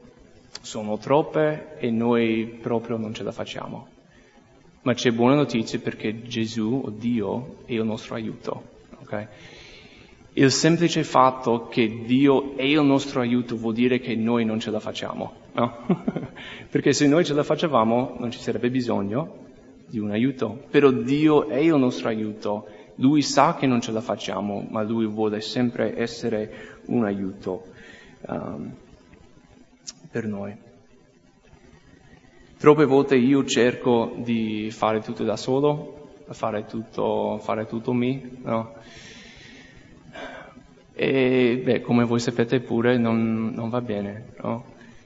sono 0.62 0.98
troppe 0.98 1.78
e 1.80 1.90
noi 1.90 2.58
proprio 2.62 2.98
non 2.98 3.14
ce 3.14 3.24
la 3.24 3.32
facciamo. 3.32 3.88
Ma 4.84 4.94
c'è 4.94 5.12
buona 5.12 5.36
notizia 5.36 5.80
perché 5.80 6.24
Gesù 6.24 6.82
o 6.86 6.90
Dio 6.90 7.58
è 7.66 7.74
il 7.74 7.84
nostro 7.84 8.16
aiuto. 8.16 8.64
Okay? 9.02 9.28
Il 10.34 10.50
semplice 10.52 11.04
fatto 11.04 11.68
che 11.68 12.04
Dio 12.06 12.56
è 12.56 12.64
il 12.64 12.82
nostro 12.82 13.20
aiuto 13.20 13.58
vuol 13.58 13.74
dire 13.74 14.00
che 14.00 14.16
noi 14.16 14.46
non 14.46 14.60
ce 14.60 14.72
la 14.72 14.80
facciamo. 14.80 15.34
No? 15.54 15.86
perché 16.70 16.94
se 16.94 17.06
noi 17.08 17.26
ce 17.26 17.34
la 17.34 17.44
facevamo 17.44 18.16
non 18.18 18.32
ci 18.32 18.40
sarebbe 18.40 18.70
bisogno 18.70 19.50
di 19.88 20.00
un 20.00 20.12
aiuto. 20.12 20.64
Però 20.70 20.90
Dio 20.90 21.50
è 21.50 21.58
il 21.58 21.76
nostro 21.76 22.08
aiuto. 22.08 22.68
Lui 22.96 23.22
sa 23.22 23.56
che 23.56 23.68
non 23.68 23.82
ce 23.82 23.92
la 23.92 24.02
facciamo, 24.02 24.66
ma 24.70 24.84
Lui 24.84 25.06
vuole 25.06 25.42
sempre 25.42 25.98
essere 25.98 26.80
un 26.86 27.04
aiuto. 27.06 27.66
Um, 28.28 28.74
per 30.12 30.28
noi. 30.28 30.56
Troppe 32.58 32.86
volte 32.86 33.16
io 33.16 33.44
cerco 33.46 34.14
di 34.18 34.70
fare 34.72 35.00
tutto 35.02 35.24
da 35.24 35.36
solo, 35.36 36.10
fare 36.30 36.66
tutto, 36.66 37.40
fare 37.42 37.66
tutto 37.66 37.94
me, 37.94 38.22
no? 38.44 38.74
E 40.94 41.62
beh, 41.64 41.82
come 41.82 42.04
voi 42.04 42.20
sapete 42.20 42.60
pure 42.60 42.98
non, 42.98 43.52
non 43.56 43.70
va 43.70 43.82
bene, 43.82 44.34
no? 44.44 44.66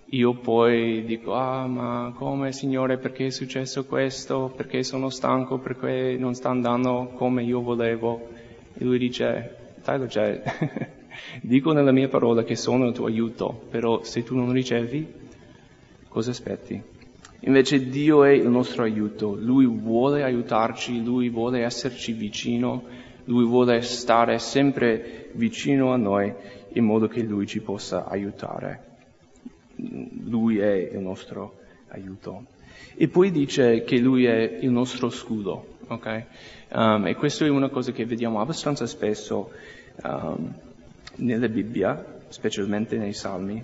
Io 0.09 0.33
poi 0.33 1.03
dico, 1.05 1.33
ah 1.33 1.65
ma 1.67 2.13
come 2.15 2.51
Signore 2.51 2.97
perché 2.97 3.27
è 3.27 3.29
successo 3.29 3.85
questo? 3.85 4.53
Perché 4.55 4.83
sono 4.83 5.09
stanco? 5.09 5.57
Perché 5.57 6.15
non 6.19 6.35
sta 6.35 6.49
andando 6.49 7.13
come 7.15 7.43
io 7.43 7.61
volevo? 7.61 8.29
E 8.73 8.83
lui 8.83 8.97
dice, 8.97 9.73
Tyler, 9.81 10.09
cioè, 10.09 10.41
Dico 11.41 11.71
nella 11.71 11.91
mia 11.91 12.07
parola 12.07 12.43
che 12.43 12.55
sono 12.55 12.87
il 12.87 12.93
tuo 12.93 13.05
aiuto, 13.05 13.67
però 13.69 14.03
se 14.03 14.23
tu 14.23 14.35
non 14.35 14.51
ricevi, 14.51 15.05
cosa 16.07 16.31
aspetti? 16.31 16.81
Invece 17.41 17.89
Dio 17.89 18.23
è 18.23 18.31
il 18.31 18.49
nostro 18.49 18.83
aiuto, 18.83 19.35
Lui 19.35 19.65
vuole 19.67 20.23
aiutarci, 20.23 21.03
Lui 21.03 21.29
vuole 21.29 21.63
esserci 21.63 22.13
vicino, 22.13 22.83
Lui 23.25 23.45
vuole 23.45 23.81
stare 23.81 24.39
sempre 24.39 25.29
vicino 25.33 25.91
a 25.91 25.97
noi 25.97 26.33
in 26.73 26.85
modo 26.85 27.07
che 27.07 27.21
Lui 27.21 27.45
ci 27.45 27.61
possa 27.61 28.05
aiutare. 28.05 28.93
Lui 29.75 30.57
è 30.57 30.73
il 30.93 30.99
nostro 30.99 31.57
aiuto. 31.89 32.45
E 32.95 33.07
poi 33.07 33.29
dice 33.31 33.83
che 33.83 33.97
Lui 33.99 34.25
è 34.25 34.57
il 34.61 34.71
nostro 34.71 35.09
scudo, 35.09 35.77
ok? 35.87 36.23
Um, 36.71 37.07
e 37.07 37.15
questo 37.15 37.45
è 37.45 37.49
una 37.49 37.69
cosa 37.69 37.91
che 37.91 38.05
vediamo 38.05 38.39
abbastanza 38.39 38.85
spesso. 38.85 39.51
Um, 40.01 40.53
nella 41.17 41.47
Bibbia, 41.47 42.21
specialmente 42.29 42.97
nei 42.97 43.13
Salmi. 43.13 43.63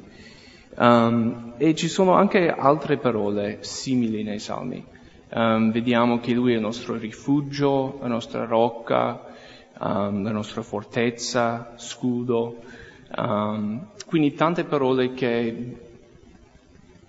Um, 0.76 1.54
e 1.58 1.76
ci 1.76 1.88
sono 1.88 2.14
anche 2.14 2.50
altre 2.50 2.98
parole 2.98 3.58
simili 3.62 4.24
nei 4.24 4.40
Salmi. 4.40 4.84
Um, 5.30 5.72
vediamo 5.72 6.20
che 6.20 6.34
Lui 6.34 6.54
è 6.54 6.56
il 6.56 6.62
nostro 6.62 6.96
rifugio, 6.98 7.98
la 8.02 8.08
nostra 8.08 8.46
rocca, 8.46 9.22
um, 9.80 10.24
la 10.24 10.32
nostra 10.32 10.62
fortezza, 10.62 11.74
scudo. 11.76 12.58
quindi 14.06 14.34
tante 14.34 14.64
parole 14.64 15.14
che 15.14 15.76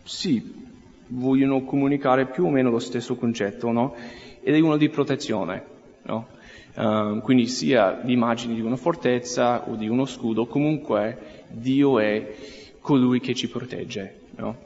sì, 0.02 0.62
vogliono 1.08 1.62
comunicare 1.62 2.26
più 2.26 2.46
o 2.46 2.50
meno 2.50 2.70
lo 2.70 2.78
stesso 2.78 3.14
concetto, 3.16 3.70
no? 3.70 3.94
Ed 4.42 4.54
è 4.54 4.60
uno 4.60 4.76
di 4.76 4.88
protezione, 4.88 5.64
no? 6.02 6.26
Um, 6.74 7.20
quindi 7.20 7.46
sia 7.48 8.00
l'immagine 8.02 8.54
di 8.54 8.62
una 8.62 8.76
fortezza 8.76 9.68
o 9.68 9.74
di 9.74 9.88
uno 9.88 10.06
scudo, 10.06 10.46
comunque 10.46 11.44
Dio 11.48 11.98
è 11.98 12.34
colui 12.80 13.20
che 13.20 13.34
ci 13.34 13.48
protegge. 13.48 14.20
No? 14.36 14.56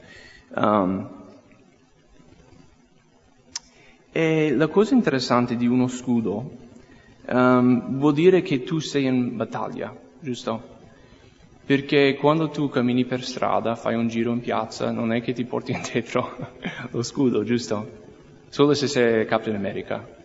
Um, 0.54 1.08
e 4.12 4.54
la 4.54 4.68
cosa 4.68 4.94
interessante 4.94 5.56
di 5.56 5.66
uno 5.66 5.88
scudo 5.88 6.50
um, 7.26 7.98
vuol 7.98 8.14
dire 8.14 8.40
che 8.40 8.62
tu 8.62 8.78
sei 8.78 9.04
in 9.04 9.36
battaglia, 9.36 9.94
giusto? 10.20 10.74
Perché 11.66 12.14
quando 12.14 12.48
tu 12.48 12.68
cammini 12.68 13.04
per 13.04 13.24
strada, 13.24 13.74
fai 13.74 13.96
un 13.96 14.06
giro 14.06 14.30
in 14.30 14.40
piazza, 14.40 14.92
non 14.92 15.12
è 15.12 15.20
che 15.20 15.32
ti 15.32 15.44
porti 15.44 15.72
indietro 15.76 16.34
lo 16.92 17.02
scudo, 17.02 17.42
giusto? 17.42 18.04
Solo 18.48 18.72
se 18.74 18.86
sei 18.86 19.26
Captain 19.26 19.56
America. 19.56 20.15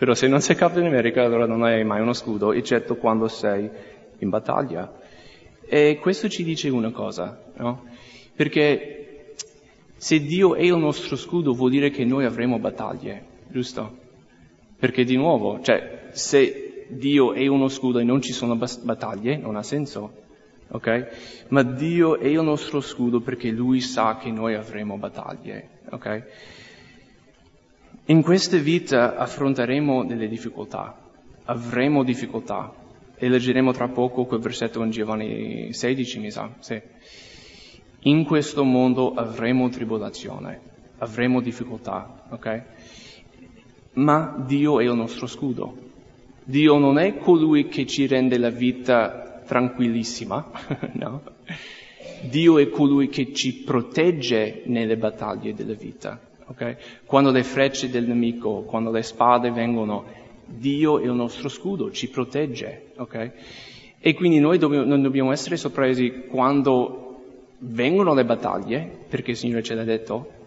Però 0.00 0.14
se 0.14 0.28
non 0.28 0.40
sei 0.40 0.56
Captain 0.56 0.86
America 0.86 1.22
allora 1.22 1.44
non 1.44 1.62
hai 1.62 1.84
mai 1.84 2.00
uno 2.00 2.14
scudo, 2.14 2.54
eccetto 2.54 2.96
quando 2.96 3.28
sei 3.28 3.68
in 4.20 4.30
battaglia. 4.30 4.90
E 5.60 5.98
questo 6.00 6.26
ci 6.26 6.42
dice 6.42 6.70
una 6.70 6.90
cosa, 6.90 7.38
no? 7.58 7.84
Perché 8.34 9.34
se 9.98 10.20
Dio 10.20 10.54
è 10.54 10.62
il 10.62 10.78
nostro 10.78 11.16
scudo 11.16 11.52
vuol 11.52 11.68
dire 11.68 11.90
che 11.90 12.06
noi 12.06 12.24
avremo 12.24 12.58
battaglie, 12.58 13.24
giusto? 13.48 13.98
Perché 14.78 15.04
di 15.04 15.16
nuovo, 15.16 15.60
cioè, 15.60 16.08
se 16.12 16.86
Dio 16.88 17.34
è 17.34 17.46
uno 17.46 17.68
scudo 17.68 17.98
e 17.98 18.02
non 18.02 18.22
ci 18.22 18.32
sono 18.32 18.56
battaglie, 18.56 19.36
non 19.36 19.56
ha 19.56 19.62
senso, 19.62 20.12
ok? 20.68 21.44
Ma 21.48 21.62
Dio 21.62 22.18
è 22.18 22.26
il 22.26 22.40
nostro 22.40 22.80
scudo 22.80 23.20
perché 23.20 23.50
Lui 23.50 23.82
sa 23.82 24.16
che 24.16 24.30
noi 24.30 24.54
avremo 24.54 24.96
battaglie, 24.96 25.68
ok? 25.90 26.24
In 28.06 28.22
questa 28.22 28.56
vita 28.56 29.16
affronteremo 29.16 30.04
delle 30.04 30.28
difficoltà, 30.28 30.96
avremo 31.44 32.02
difficoltà 32.02 32.72
e 33.16 33.28
leggeremo 33.28 33.72
tra 33.72 33.88
poco 33.88 34.24
quel 34.24 34.40
versetto 34.40 34.82
in 34.82 34.90
Giovanni 34.90 35.72
16, 35.72 36.18
mi 36.18 36.30
sa. 36.30 36.50
Sì. 36.58 36.80
In 38.04 38.24
questo 38.24 38.64
mondo 38.64 39.12
avremo 39.12 39.68
tribolazione, 39.68 40.60
avremo 40.98 41.40
difficoltà, 41.40 42.24
ok? 42.30 42.62
Ma 43.92 44.42
Dio 44.46 44.80
è 44.80 44.84
il 44.84 44.94
nostro 44.94 45.26
scudo. 45.26 45.76
Dio 46.42 46.78
non 46.78 46.98
è 46.98 47.18
colui 47.18 47.68
che 47.68 47.86
ci 47.86 48.06
rende 48.06 48.38
la 48.38 48.50
vita 48.50 49.42
tranquillissima, 49.46 50.50
no? 50.94 51.22
Dio 52.22 52.58
è 52.58 52.68
colui 52.70 53.08
che 53.08 53.32
ci 53.34 53.62
protegge 53.62 54.62
nelle 54.64 54.96
battaglie 54.96 55.54
della 55.54 55.74
vita. 55.74 56.18
Okay? 56.50 56.76
Quando 57.06 57.30
le 57.30 57.44
frecce 57.44 57.88
del 57.90 58.06
nemico, 58.06 58.62
quando 58.62 58.90
le 58.90 59.02
spade 59.02 59.52
vengono, 59.52 60.04
Dio 60.44 60.98
è 60.98 61.04
il 61.04 61.12
nostro 61.12 61.48
scudo, 61.48 61.92
ci 61.92 62.08
protegge. 62.08 62.92
Okay? 62.96 63.30
E 64.00 64.14
quindi 64.14 64.40
noi 64.40 64.58
dobbiamo, 64.58 64.84
non 64.84 65.00
dobbiamo 65.00 65.30
essere 65.30 65.56
sorpresi 65.56 66.24
quando 66.28 67.06
vengono 67.58 68.14
le 68.14 68.24
battaglie, 68.24 68.90
perché 69.08 69.32
il 69.32 69.36
Signore 69.36 69.62
ce 69.62 69.74
l'ha 69.74 69.84
detto, 69.84 70.38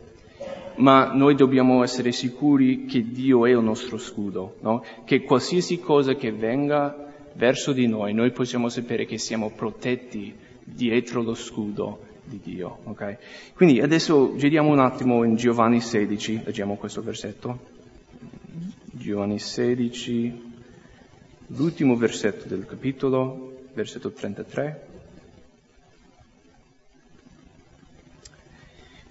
ma 0.75 1.13
noi 1.13 1.35
dobbiamo 1.35 1.83
essere 1.83 2.11
sicuri 2.11 2.85
che 2.85 3.09
Dio 3.09 3.45
è 3.45 3.51
il 3.51 3.59
nostro 3.59 3.97
scudo, 3.97 4.55
no? 4.61 4.83
che 5.05 5.21
qualsiasi 5.21 5.79
cosa 5.79 6.15
che 6.15 6.31
venga 6.31 7.13
verso 7.33 7.71
di 7.71 7.87
noi, 7.87 8.13
noi 8.13 8.31
possiamo 8.31 8.67
sapere 8.67 9.05
che 9.05 9.17
siamo 9.17 9.51
protetti 9.51 10.35
dietro 10.63 11.21
lo 11.21 11.33
scudo 11.33 12.11
di 12.37 12.55
Dio. 12.55 12.79
Okay? 12.85 13.17
Quindi 13.55 13.81
adesso 13.81 14.35
giriamo 14.35 14.69
un 14.71 14.79
attimo 14.79 15.23
in 15.23 15.35
Giovanni 15.35 15.79
16, 15.81 16.41
leggiamo 16.45 16.75
questo 16.75 17.01
versetto. 17.03 17.81
Giovanni 18.91 19.39
16, 19.39 20.53
l'ultimo 21.47 21.95
versetto 21.95 22.47
del 22.47 22.65
capitolo, 22.65 23.65
versetto 23.73 24.11
33. 24.11 24.87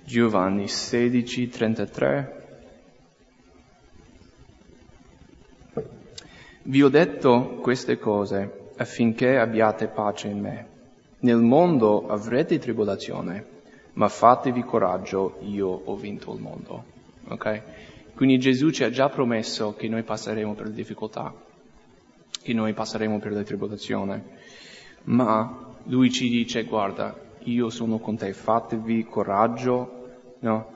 Giovanni 0.05 0.69
16, 0.69 1.49
33. 1.49 2.41
Vi 6.65 6.83
ho 6.83 6.89
detto 6.89 7.59
queste 7.61 7.99
cose 7.99 8.71
affinché 8.77 9.37
abbiate 9.39 9.89
pace 9.89 10.29
in 10.29 10.41
me. 10.41 10.72
Nel 11.23 11.39
mondo 11.39 12.09
avrete 12.09 12.59
tribolazione, 12.59 13.47
ma 13.93 14.09
fatevi 14.09 14.63
coraggio, 14.65 15.39
io 15.43 15.69
ho 15.69 15.95
vinto 15.95 16.33
il 16.33 16.41
mondo. 16.41 16.85
Ok? 17.29 17.63
Quindi 18.17 18.39
Gesù 18.39 18.71
ci 18.71 18.83
ha 18.83 18.91
già 18.91 19.09
promesso 19.09 19.75
che 19.75 19.89
noi 19.89 20.03
passeremo 20.03 20.55
per 20.55 20.67
le 20.67 20.73
difficoltà, 20.73 21.33
che 22.43 22.53
noi 22.53 22.73
passeremo 22.73 23.21
per 23.21 23.33
la 23.33 23.43
tribolazione, 23.45 24.25
ma 25.05 25.75
lui 25.85 26.11
ci 26.11 26.29
dice 26.29 26.65
guarda, 26.65 27.17
io 27.45 27.71
sono 27.71 27.99
con 27.99 28.17
te, 28.17 28.33
fatevi 28.33 29.05
coraggio, 29.05 30.09
no? 30.41 30.73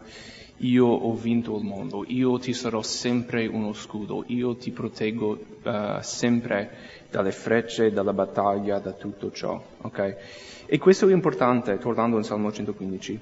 Io 0.61 0.87
ho 0.87 1.15
vinto 1.15 1.57
il 1.57 1.65
mondo, 1.65 2.05
io 2.07 2.39
ti 2.39 2.55
sarò 2.55 2.81
sempre 2.81 3.47
uno 3.47 3.75
scudo, 3.75 4.25
io 4.29 4.57
ti 4.57 4.71
proteggo 4.71 5.39
uh, 5.63 5.71
sempre 6.01 6.71
dalle 7.11 7.31
frecce, 7.31 7.93
dalla 7.93 8.15
battaglia, 8.15 8.79
da 8.79 8.93
tutto 8.93 9.31
ciò, 9.31 9.63
ok? 9.83 10.17
E 10.65 10.79
questo 10.79 11.07
è 11.09 11.13
importante, 11.13 11.77
tornando 11.77 12.17
al 12.17 12.25
Salmo 12.25 12.51
115, 12.51 13.21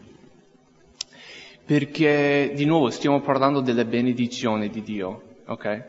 perché 1.64 2.52
di 2.54 2.64
nuovo 2.66 2.90
stiamo 2.90 3.20
parlando 3.20 3.60
delle 3.60 3.84
benedizioni 3.84 4.70
di 4.70 4.82
Dio, 4.82 5.22
ok? 5.46 5.84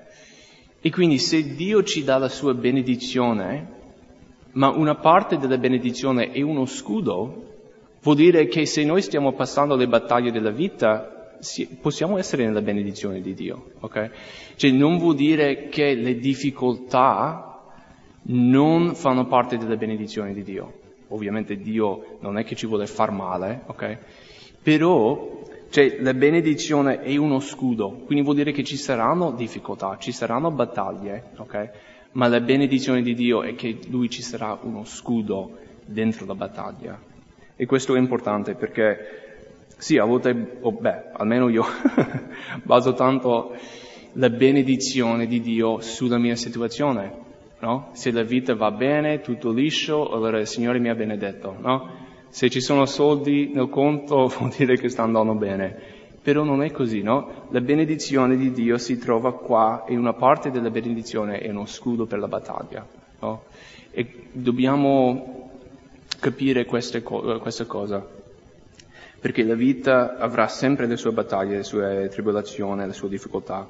E 0.82 0.92
quindi 0.92 1.20
se 1.20 1.56
Dio 1.56 1.84
ci 1.84 2.04
dà 2.04 2.18
la 2.18 2.30
sua 2.30 2.56
benedizione, 2.56 3.74
ma 4.54 4.70
una 4.70 4.96
parte 4.96 5.38
della 5.38 5.58
benedizione 5.58 6.32
è 6.32 6.42
uno 6.42 6.66
scudo, 6.66 7.54
vuol 8.02 8.16
dire 8.16 8.48
che 8.48 8.66
se 8.66 8.84
noi 8.84 9.02
stiamo 9.02 9.34
passando 9.34 9.76
le 9.76 9.88
battaglie 9.88 10.32
della 10.32 10.52
vita, 10.52 11.15
possiamo 11.82 12.18
essere 12.18 12.46
nella 12.46 12.62
benedizione 12.62 13.22
di 13.22 13.34
Dio, 13.34 13.72
ok? 13.80 14.10
Cioè 14.56 14.72
non 14.72 14.98
vuol 14.98 15.16
dire 15.16 15.68
che 15.70 15.94
le 15.94 16.18
difficoltà 16.18 17.64
non 18.28 18.96
fanno 18.96 19.28
parte 19.28 19.58
della 19.58 19.76
benedizione 19.76 20.34
di 20.34 20.44
Dio. 20.44 20.74
Ovviamente 21.10 21.58
Dio 21.58 22.18
non 22.22 22.38
è 22.38 22.44
che 22.44 22.56
ci 22.56 22.66
vuole 22.66 22.88
far 22.88 23.12
male, 23.12 23.62
ok? 23.68 23.98
Però, 24.64 25.44
cioè, 25.70 25.98
la 26.00 26.14
benedizione 26.14 27.02
è 27.02 27.16
uno 27.18 27.40
scudo, 27.40 27.92
quindi 28.06 28.24
vuol 28.24 28.38
dire 28.38 28.52
che 28.52 28.64
ci 28.64 28.78
saranno 28.78 29.32
difficoltà, 29.32 29.98
ci 30.00 30.12
saranno 30.12 30.50
battaglie, 30.50 31.32
ok? 31.38 31.70
ma 32.16 32.28
la 32.28 32.40
benedizione 32.40 33.02
di 33.02 33.14
Dio 33.14 33.44
è 33.44 33.56
che 33.56 33.78
Lui 33.90 34.10
ci 34.10 34.22
sarà 34.22 34.58
uno 34.62 34.86
scudo 34.86 35.58
dentro 35.86 36.26
la 36.26 36.36
battaglia. 36.36 37.00
E 37.56 37.66
questo 37.66 37.96
è 37.96 38.00
importante 38.00 38.56
perché, 38.56 39.25
sì, 39.78 39.98
volte, 39.98 40.58
oh, 40.62 40.72
beh, 40.72 41.12
almeno 41.14 41.50
io 41.50 41.66
baso 42.64 42.94
tanto 42.94 43.56
la 44.14 44.30
benedizione 44.30 45.28
di 45.28 45.42
Dio 45.42 45.80
sulla 45.82 46.18
mia 46.18 46.36
situazione, 46.36 47.14
no? 47.60 47.90
Se 47.94 48.12
la 48.12 48.24
vita 48.24 48.56
va 48.56 48.72
bene, 48.72 49.20
tutto 49.20 49.52
liscio, 49.52 50.10
allora 50.10 50.40
il 50.40 50.48
Signore 50.48 50.80
mi 50.80 50.90
ha 50.90 50.96
benedetto, 50.96 51.56
no? 51.60 52.04
Se 52.30 52.50
ci 52.50 52.62
sono 52.62 52.86
soldi 52.86 53.52
nel 53.54 53.70
conto 53.70 54.28
vuol 54.38 54.54
dire 54.56 54.78
che 54.78 54.90
sta 54.90 55.04
andando 55.04 55.34
bene. 55.34 55.94
Però 56.22 56.44
non 56.44 56.64
è 56.64 56.72
così, 56.72 57.02
no? 57.02 57.48
La 57.50 57.62
benedizione 57.62 58.36
di 58.36 58.52
Dio 58.52 58.78
si 58.78 58.98
trova 58.98 59.34
qua 59.34 59.84
e 59.86 59.96
una 59.96 60.14
parte 60.14 60.50
della 60.50 60.72
benedizione 60.72 61.38
è 61.38 61.50
uno 61.50 61.66
scudo 61.66 62.06
per 62.06 62.20
la 62.20 62.28
battaglia, 62.28 62.86
no? 63.20 63.44
E 63.92 64.30
dobbiamo 64.32 65.52
capire 66.20 66.66
queste, 66.66 67.04
questa 67.04 67.66
cosa. 67.66 68.15
Perché 69.26 69.42
la 69.42 69.56
vita 69.56 70.18
avrà 70.18 70.48
sempre 70.48 70.86
le 70.86 70.98
sue 70.98 71.12
battaglie, 71.12 71.58
le 71.58 71.64
sue 71.64 72.10
tribolazioni, 72.10 72.86
le 72.86 72.94
sue 72.94 73.10
difficoltà, 73.10 73.68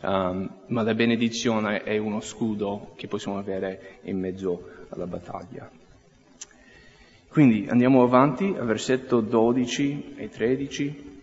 um, 0.00 0.50
ma 0.66 0.82
la 0.82 0.94
benedizione 0.94 1.84
è 1.84 1.96
uno 1.96 2.18
scudo 2.18 2.90
che 2.96 3.06
possiamo 3.06 3.38
avere 3.38 3.98
in 4.02 4.18
mezzo 4.18 4.68
alla 4.88 5.06
battaglia. 5.06 5.70
Quindi 7.28 7.68
andiamo 7.68 8.02
avanti 8.02 8.52
al 8.58 8.66
versetto 8.66 9.20
12 9.20 10.14
e 10.16 10.28
13. 10.28 11.20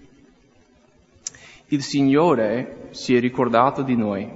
Il 1.67 1.81
Signore 1.81 2.87
si 2.91 3.17
è 3.17 3.19
ricordato 3.19 3.81
di 3.81 3.97
noi, 3.97 4.31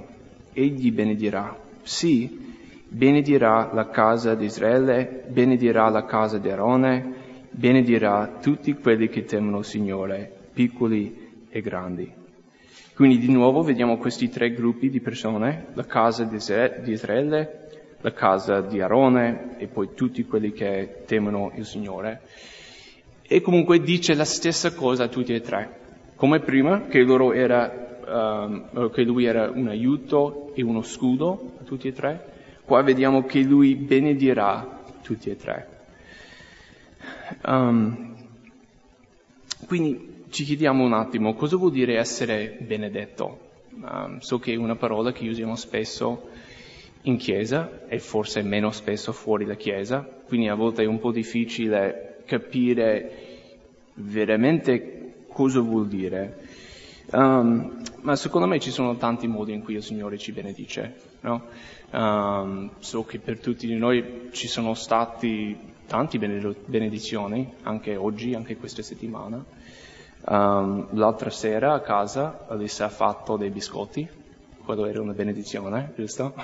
egli 0.52 0.92
benedirà. 0.92 1.58
Sì, 1.84 2.54
benedirà 2.86 3.70
la 3.74 3.88
casa 3.88 4.36
di 4.36 4.44
Israele, 4.44 5.24
benedirà 5.30 5.88
la 5.88 6.04
casa 6.04 6.38
di 6.38 6.50
Aarone, 6.50 7.17
benedirà 7.58 8.38
tutti 8.40 8.74
quelli 8.76 9.10
che 9.10 9.26
temono 9.26 9.60
il 9.60 9.66
Signore, 9.66 10.32
piccoli 10.54 11.46
e 11.50 11.62
grandi. 11.62 12.14
Quindi 12.94 13.18
di 13.18 13.32
nuovo 13.32 13.64
vediamo 13.64 13.98
questi 13.98 14.30
tre 14.30 14.52
gruppi 14.52 14.92
di 14.92 15.02
persone, 15.02 15.68
la 15.74 15.86
casa 15.86 16.24
di 16.24 16.36
Israele, 16.92 17.70
la 18.02 18.14
casa 18.14 18.62
di 18.62 18.80
Aarone 18.80 19.56
e 19.58 19.66
poi 19.66 19.90
tutti 19.96 20.24
quelli 20.26 20.52
che 20.52 21.04
temono 21.06 21.52
il 21.56 21.66
Signore. 21.66 22.22
E 23.24 23.42
comunque 23.42 23.82
dice 23.82 24.14
la 24.14 24.26
stessa 24.26 24.74
cosa 24.74 25.06
a 25.06 25.08
tutti 25.08 25.34
e 25.34 25.42
tre 25.42 25.86
come 26.16 26.40
prima, 26.40 26.88
che, 26.88 27.06
era, 27.36 28.46
um, 28.48 28.90
che 28.90 29.04
lui 29.04 29.26
era 29.26 29.52
un 29.52 29.68
aiuto 29.68 30.52
e 30.56 30.64
uno 30.64 30.82
scudo 30.82 31.54
a 31.62 31.64
tutti 31.64 31.88
e 31.88 31.94
tre, 31.94 32.34
qua 32.66 32.82
vediamo 32.82 33.24
che 33.26 33.42
lui 33.42 33.76
benedirà 33.76 34.84
tutti 35.04 35.30
e 35.30 35.36
tre. 35.36 35.77
Um, 37.46 38.16
quindi 39.68 40.26
ci 40.30 40.44
chiediamo 40.44 40.84
un 40.84 40.94
attimo 40.94 41.34
cosa 41.34 41.58
vuol 41.58 41.72
dire 41.72 41.98
essere 41.98 42.58
benedetto. 42.60 43.46
Um, 43.82 44.20
so 44.20 44.40
che 44.40 44.54
è 44.54 44.56
una 44.56 44.76
parola 44.76 45.12
che 45.12 45.28
usiamo 45.28 45.56
spesso 45.56 46.30
in 47.04 47.18
chiesa 47.18 47.86
e 47.88 48.00
forse 48.00 48.42
meno 48.42 48.72
spesso 48.72 49.12
fuori 49.12 49.46
da 49.46 49.56
chiesa, 49.56 50.00
quindi 50.26 50.48
a 50.48 50.56
volte 50.56 50.84
è 50.84 50.86
un 50.86 51.00
po' 51.00 51.12
difficile 51.12 52.24
capire 52.26 53.12
veramente 53.94 55.26
cosa 55.30 55.60
vuol 55.62 55.88
dire. 55.88 56.46
Um, 57.12 57.82
ma 58.02 58.16
secondo 58.18 58.48
me 58.48 58.60
ci 58.60 58.72
sono 58.72 58.98
tanti 58.98 59.28
modi 59.28 59.54
in 59.54 59.64
cui 59.64 59.76
il 59.76 59.84
Signore 59.84 60.18
ci 60.18 60.34
benedice. 60.34 60.96
No? 61.22 61.46
Um, 61.92 62.72
so 62.80 63.06
che 63.06 63.20
per 63.20 63.40
tutti 63.40 63.66
di 63.66 63.76
noi 63.76 64.30
ci 64.32 64.48
sono 64.48 64.74
stati 64.74 65.58
tanti 65.88 66.20
benedizioni, 66.20 67.54
anche 67.64 67.96
oggi, 67.96 68.36
anche 68.36 68.58
questa 68.58 68.84
settimana. 68.84 69.44
Um, 70.30 70.88
l'altra 70.92 71.30
sera 71.30 71.74
a 71.74 71.80
casa 71.80 72.46
Alissa 72.48 72.86
ha 72.86 72.90
fatto 72.90 73.38
dei 73.38 73.50
biscotti, 73.50 74.08
quello 74.64 74.86
era 74.86 75.02
una 75.02 75.14
benedizione, 75.14 75.94
giusto? 75.96 76.36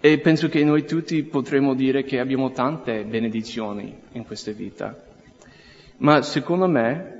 e 0.00 0.18
penso 0.18 0.48
che 0.48 0.62
noi 0.62 0.84
tutti 0.86 1.24
potremmo 1.24 1.74
dire 1.74 2.04
che 2.04 2.20
abbiamo 2.20 2.52
tante 2.52 3.04
benedizioni 3.04 3.98
in 4.12 4.24
questa 4.24 4.52
vita. 4.52 4.96
Ma 5.96 6.22
secondo 6.22 6.68
me 6.68 7.16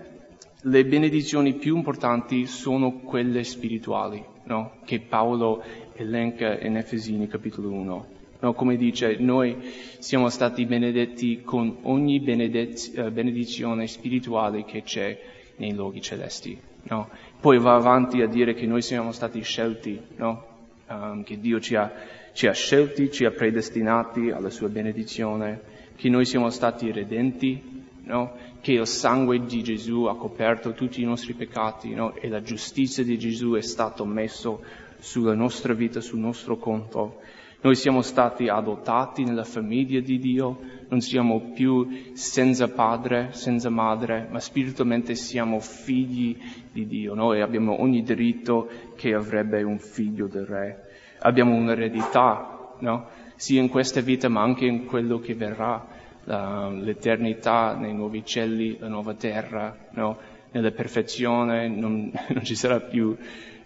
le 0.63 0.85
benedizioni 0.85 1.55
più 1.55 1.77
importanti 1.77 2.47
sono 2.47 3.01
quelle 3.01 3.43
spirituali, 3.43 4.25
no? 4.45 4.77
che 4.85 5.01
Paolo 5.01 5.63
elenca 5.95 6.57
in 6.61 6.77
Efesini 6.77 7.27
capitolo 7.27 7.73
1. 7.73 8.18
No? 8.41 8.55
Come 8.55 8.77
dice, 8.77 9.17
noi 9.19 9.57
siamo 9.99 10.29
stati 10.29 10.65
benedetti 10.65 11.43
con 11.43 11.79
ogni 11.83 12.21
benedez- 12.21 12.97
eh, 12.97 13.11
benedizione 13.11 13.87
spirituale 13.87 14.65
che 14.65 14.83
c'è 14.83 15.19
nei 15.57 15.75
luoghi 15.75 16.01
celesti. 16.01 16.59
No? 16.85 17.09
Poi 17.41 17.59
va 17.59 17.75
avanti 17.75 18.23
a 18.23 18.27
dire 18.27 18.55
che 18.55 18.67
noi 18.67 18.83
siamo 18.83 19.13
stati 19.13 19.43
scelti, 19.43 20.01
um, 20.19 21.23
che 21.25 21.39
Dio 21.39 21.61
ci 21.61 21.75
ha, 21.75 21.93
ci 22.33 22.47
ha 22.47 22.53
scelti, 22.53 23.11
ci 23.11 23.25
ha 23.25 23.31
predestinati 23.31 24.31
alla 24.31 24.51
sua 24.51 24.69
benedizione, 24.69 25.61
che 25.97 26.09
noi 26.09 26.25
siamo 26.25 26.51
stati 26.51 26.91
redenti, 26.93 27.61
no? 28.05 28.33
che 28.61 28.73
il 28.73 28.87
sangue 28.87 29.45
di 29.45 29.63
Gesù 29.63 30.05
ha 30.05 30.17
coperto 30.17 30.73
tutti 30.73 31.01
i 31.01 31.05
nostri 31.05 31.35
peccati 31.35 31.95
no? 31.95 32.15
e 32.15 32.29
la 32.29 32.43
giustizia 32.43 33.05
di 33.05 33.19
Gesù 33.19 33.53
è 33.53 33.63
stata 33.63 34.05
messo 34.05 34.63
sulla 34.99 35.35
nostra 35.35 35.75
vita, 35.75 36.01
sul 36.01 36.19
nostro 36.19 36.57
conto. 36.57 37.21
Noi 37.61 37.75
siamo 37.75 38.03
stati 38.03 38.47
adottati 38.49 39.25
nella 39.25 39.43
famiglia 39.43 39.99
di 39.99 40.19
Dio, 40.19 40.61
non 40.89 41.01
siamo 41.01 41.51
più 41.55 42.13
senza 42.13 42.69
padre, 42.69 43.31
senza 43.33 43.69
madre, 43.69 44.29
ma 44.31 44.39
spiritualmente 44.39 45.17
siamo 45.17 45.59
figli 45.59 46.39
di 46.71 46.87
Dio. 46.87 47.15
Noi 47.15 47.41
abbiamo 47.41 47.81
ogni 47.81 48.03
diritto 48.05 48.69
che 48.95 49.13
avrebbe 49.13 49.65
un 49.65 49.79
figlio 49.81 50.29
del 50.29 50.47
Re. 50.47 50.85
Abbiamo 51.19 51.57
un'eredità, 51.57 52.77
no? 52.79 53.09
sia 53.35 53.61
in 53.61 53.69
questa 53.69 54.01
vita 54.03 54.29
ma 54.29 54.41
anche 54.41 54.65
in 54.65 54.85
quello 54.85 55.19
che 55.19 55.35
verrà 55.35 55.85
l'eternità 56.27 57.75
nei 57.75 57.93
nuovi 57.93 58.25
cieli, 58.25 58.79
la 58.79 58.89
nuova 58.89 59.15
terra, 59.15 59.77
no? 59.95 60.17
nella 60.53 60.71
perfezione, 60.71 61.67
non, 61.67 62.13
non, 62.29 62.45
ci 62.45 62.55
sarà 62.55 62.79
più 62.81 63.17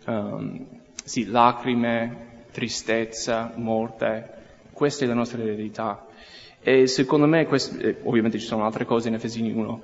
um, 0.07 0.67
sì, 1.05 1.27
lacrime, 1.27 2.31
tristezza, 2.53 3.53
morte. 3.57 4.31
Questa 4.73 5.05
è 5.05 5.09
la 5.09 5.15
nostra 5.15 5.43
eredità. 5.43 6.07
E 6.61 6.87
secondo 6.87 7.27
me, 7.27 7.47
queste, 7.47 7.83
eh, 7.83 7.97
ovviamente 8.05 8.39
ci 8.39 8.47
sono 8.47 8.65
altre 8.65 8.85
cose 8.85 9.09
in 9.09 9.15
Efesini 9.15 9.53
1, 9.53 9.83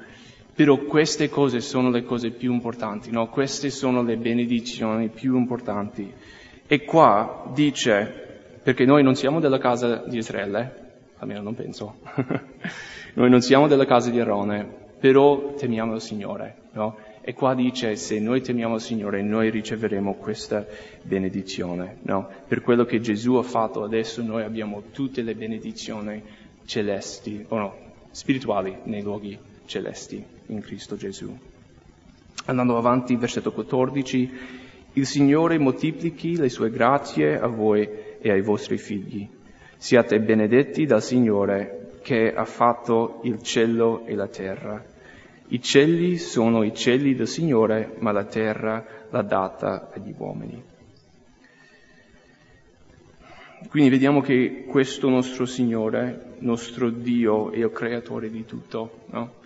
però 0.54 0.76
queste 0.78 1.28
cose 1.28 1.60
sono 1.60 1.90
le 1.90 2.04
cose 2.04 2.30
più 2.30 2.52
importanti, 2.52 3.10
no? 3.10 3.28
Queste 3.28 3.70
sono 3.70 4.02
le 4.02 4.16
benedizioni 4.16 5.08
più 5.08 5.36
importanti. 5.36 6.12
E 6.66 6.84
qua 6.84 7.50
dice, 7.52 8.60
perché 8.62 8.84
noi 8.84 9.02
non 9.02 9.14
siamo 9.14 9.40
della 9.40 9.58
casa 9.58 10.04
di 10.06 10.18
Israele, 10.18 10.86
almeno 11.18 11.42
non 11.42 11.54
penso. 11.54 11.96
noi 13.14 13.30
non 13.30 13.40
siamo 13.40 13.66
della 13.66 13.86
casa 13.86 14.10
di 14.10 14.20
Arone, 14.20 14.66
però 15.00 15.54
temiamo 15.54 15.94
il 15.94 16.00
Signore, 16.00 16.56
no? 16.72 16.96
E 17.28 17.34
qua 17.34 17.54
dice, 17.54 17.94
se 17.96 18.18
noi 18.20 18.40
temiamo 18.40 18.76
il 18.76 18.80
Signore, 18.80 19.20
noi 19.20 19.50
riceveremo 19.50 20.14
questa 20.14 20.66
benedizione, 21.02 21.98
no? 22.04 22.26
Per 22.48 22.62
quello 22.62 22.86
che 22.86 23.00
Gesù 23.00 23.34
ha 23.34 23.42
fatto 23.42 23.82
adesso 23.82 24.22
noi 24.22 24.44
abbiamo 24.44 24.84
tutte 24.92 25.20
le 25.20 25.34
benedizioni 25.34 26.22
celesti, 26.64 27.44
o 27.48 27.58
no, 27.58 27.76
spirituali 28.12 28.78
nei 28.84 29.02
luoghi 29.02 29.38
celesti 29.66 30.24
in 30.46 30.62
Cristo 30.62 30.96
Gesù. 30.96 31.38
Andando 32.46 32.78
avanti, 32.78 33.14
versetto 33.16 33.52
14, 33.52 34.30
il 34.94 35.04
Signore 35.04 35.58
moltiplichi 35.58 36.34
le 36.34 36.48
sue 36.48 36.70
grazie 36.70 37.38
a 37.38 37.46
voi 37.46 37.86
e 38.22 38.30
ai 38.30 38.40
vostri 38.40 38.78
figli. 38.78 39.28
Siate 39.76 40.18
benedetti 40.20 40.86
dal 40.86 41.02
Signore 41.02 41.98
che 42.00 42.32
ha 42.32 42.46
fatto 42.46 43.20
il 43.24 43.42
cielo 43.42 44.06
e 44.06 44.14
la 44.14 44.28
terra. 44.28 44.96
I 45.50 45.62
cieli 45.62 46.18
sono 46.18 46.62
i 46.62 46.74
cieli 46.74 47.14
del 47.14 47.26
Signore, 47.26 47.94
ma 48.00 48.12
la 48.12 48.24
terra 48.24 48.84
l'ha 49.08 49.22
data 49.22 49.90
agli 49.94 50.14
uomini. 50.16 50.62
Quindi 53.70 53.88
vediamo 53.88 54.20
che 54.20 54.66
questo 54.68 55.08
nostro 55.08 55.46
Signore, 55.46 56.34
nostro 56.40 56.90
Dio, 56.90 57.50
è 57.50 57.58
il 57.58 57.72
creatore 57.72 58.30
di 58.30 58.44
tutto, 58.44 59.04
no? 59.06 59.36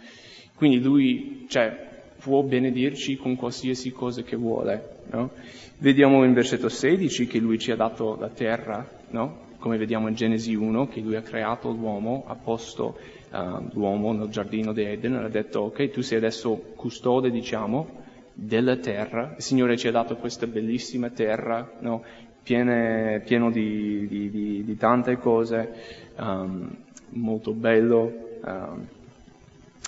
Quindi 0.56 0.80
Lui, 0.80 1.46
cioè, 1.48 1.90
può 2.18 2.42
benedirci 2.42 3.16
con 3.16 3.36
qualsiasi 3.36 3.92
cosa 3.92 4.22
che 4.22 4.36
vuole, 4.36 5.02
no? 5.10 5.30
Vediamo 5.78 6.24
in 6.24 6.32
versetto 6.34 6.68
16 6.68 7.26
che 7.28 7.38
Lui 7.38 7.58
ci 7.58 7.70
ha 7.70 7.76
dato 7.76 8.16
la 8.18 8.28
terra, 8.28 8.88
no? 9.10 9.50
Come 9.58 9.78
vediamo 9.78 10.08
in 10.08 10.14
Genesi 10.14 10.54
1, 10.54 10.88
che 10.88 11.00
Lui 11.00 11.14
ha 11.14 11.22
creato 11.22 11.70
l'uomo, 11.70 12.24
ha 12.26 12.34
posto 12.34 12.98
uh, 13.32 13.68
l'uomo 13.72 14.12
nel 14.12 14.28
giardino 14.28 14.72
di 14.72 14.84
Eden, 14.84 15.14
ha 15.14 15.28
detto 15.28 15.60
ok, 15.60 15.90
tu 15.90 16.02
sei 16.02 16.18
adesso 16.18 16.54
custode, 16.76 17.30
diciamo, 17.30 18.00
della 18.34 18.76
terra, 18.76 19.34
il 19.36 19.42
Signore 19.42 19.76
ci 19.76 19.88
ha 19.88 19.92
dato 19.92 20.16
questa 20.16 20.46
bellissima 20.46 21.10
terra, 21.10 21.72
no? 21.80 22.02
Piene, 22.42 23.22
pieno 23.24 23.50
di, 23.50 24.06
di, 24.08 24.30
di, 24.30 24.64
di, 24.64 24.76
tante 24.76 25.16
cose, 25.16 25.72
um, 26.16 26.74
molto 27.10 27.52
bello, 27.52 28.12
um, 28.44 28.86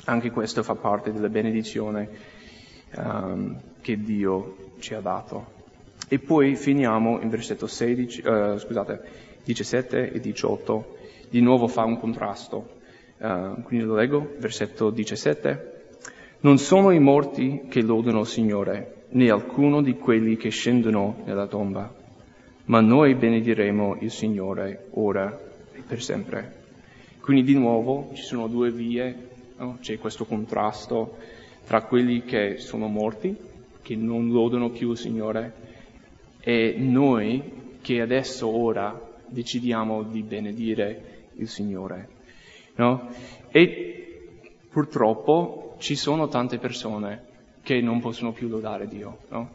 anche 0.04 0.30
questo 0.30 0.62
fa 0.62 0.76
parte 0.76 1.12
della 1.12 1.28
benedizione 1.28 2.08
um, 2.96 3.58
che 3.80 4.00
Dio 4.00 4.72
ci 4.78 4.94
ha 4.94 5.00
dato. 5.00 5.52
E 6.06 6.20
poi 6.20 6.54
finiamo 6.54 7.20
in 7.20 7.28
versetto 7.28 7.66
16, 7.66 8.26
uh, 8.26 8.58
scusate, 8.58 9.02
17 9.42 10.12
e 10.12 10.20
18, 10.20 10.96
di 11.30 11.40
nuovo 11.40 11.66
fa 11.66 11.82
un 11.84 11.98
contrasto. 11.98 12.82
Uh, 13.18 13.62
quindi 13.62 13.86
lo 13.86 13.94
leggo, 13.94 14.34
versetto 14.38 14.90
17. 14.90 15.72
Non 16.40 16.58
sono 16.58 16.90
i 16.90 16.98
morti 16.98 17.62
che 17.68 17.80
lodano 17.80 18.20
il 18.20 18.26
Signore, 18.26 19.04
né 19.10 19.30
alcuno 19.30 19.80
di 19.80 19.94
quelli 19.96 20.36
che 20.36 20.50
scendono 20.50 21.22
nella 21.24 21.46
tomba, 21.46 21.92
ma 22.66 22.80
noi 22.80 23.14
benediremo 23.14 23.98
il 24.00 24.10
Signore 24.10 24.88
ora 24.90 25.38
e 25.72 25.82
per 25.86 26.02
sempre. 26.02 26.62
Quindi 27.20 27.44
di 27.44 27.54
nuovo 27.54 28.10
ci 28.14 28.22
sono 28.22 28.48
due 28.48 28.70
vie, 28.70 29.16
no? 29.56 29.78
c'è 29.80 29.98
questo 29.98 30.26
contrasto 30.26 31.16
tra 31.66 31.82
quelli 31.82 32.24
che 32.24 32.58
sono 32.58 32.88
morti, 32.88 33.34
che 33.80 33.96
non 33.96 34.30
lodano 34.30 34.70
più 34.70 34.90
il 34.90 34.98
Signore, 34.98 35.52
e 36.40 36.74
noi 36.76 37.78
che 37.80 38.00
adesso, 38.00 38.48
ora, 38.48 39.00
decidiamo 39.26 40.02
di 40.02 40.22
benedire 40.22 41.28
il 41.36 41.48
Signore. 41.48 42.08
No? 42.76 43.08
E 43.50 44.28
purtroppo 44.68 45.76
ci 45.78 45.94
sono 45.94 46.28
tante 46.28 46.58
persone 46.58 47.32
che 47.62 47.80
non 47.80 48.00
possono 48.00 48.32
più 48.32 48.48
lodare 48.48 48.88
Dio, 48.88 49.18
no? 49.28 49.50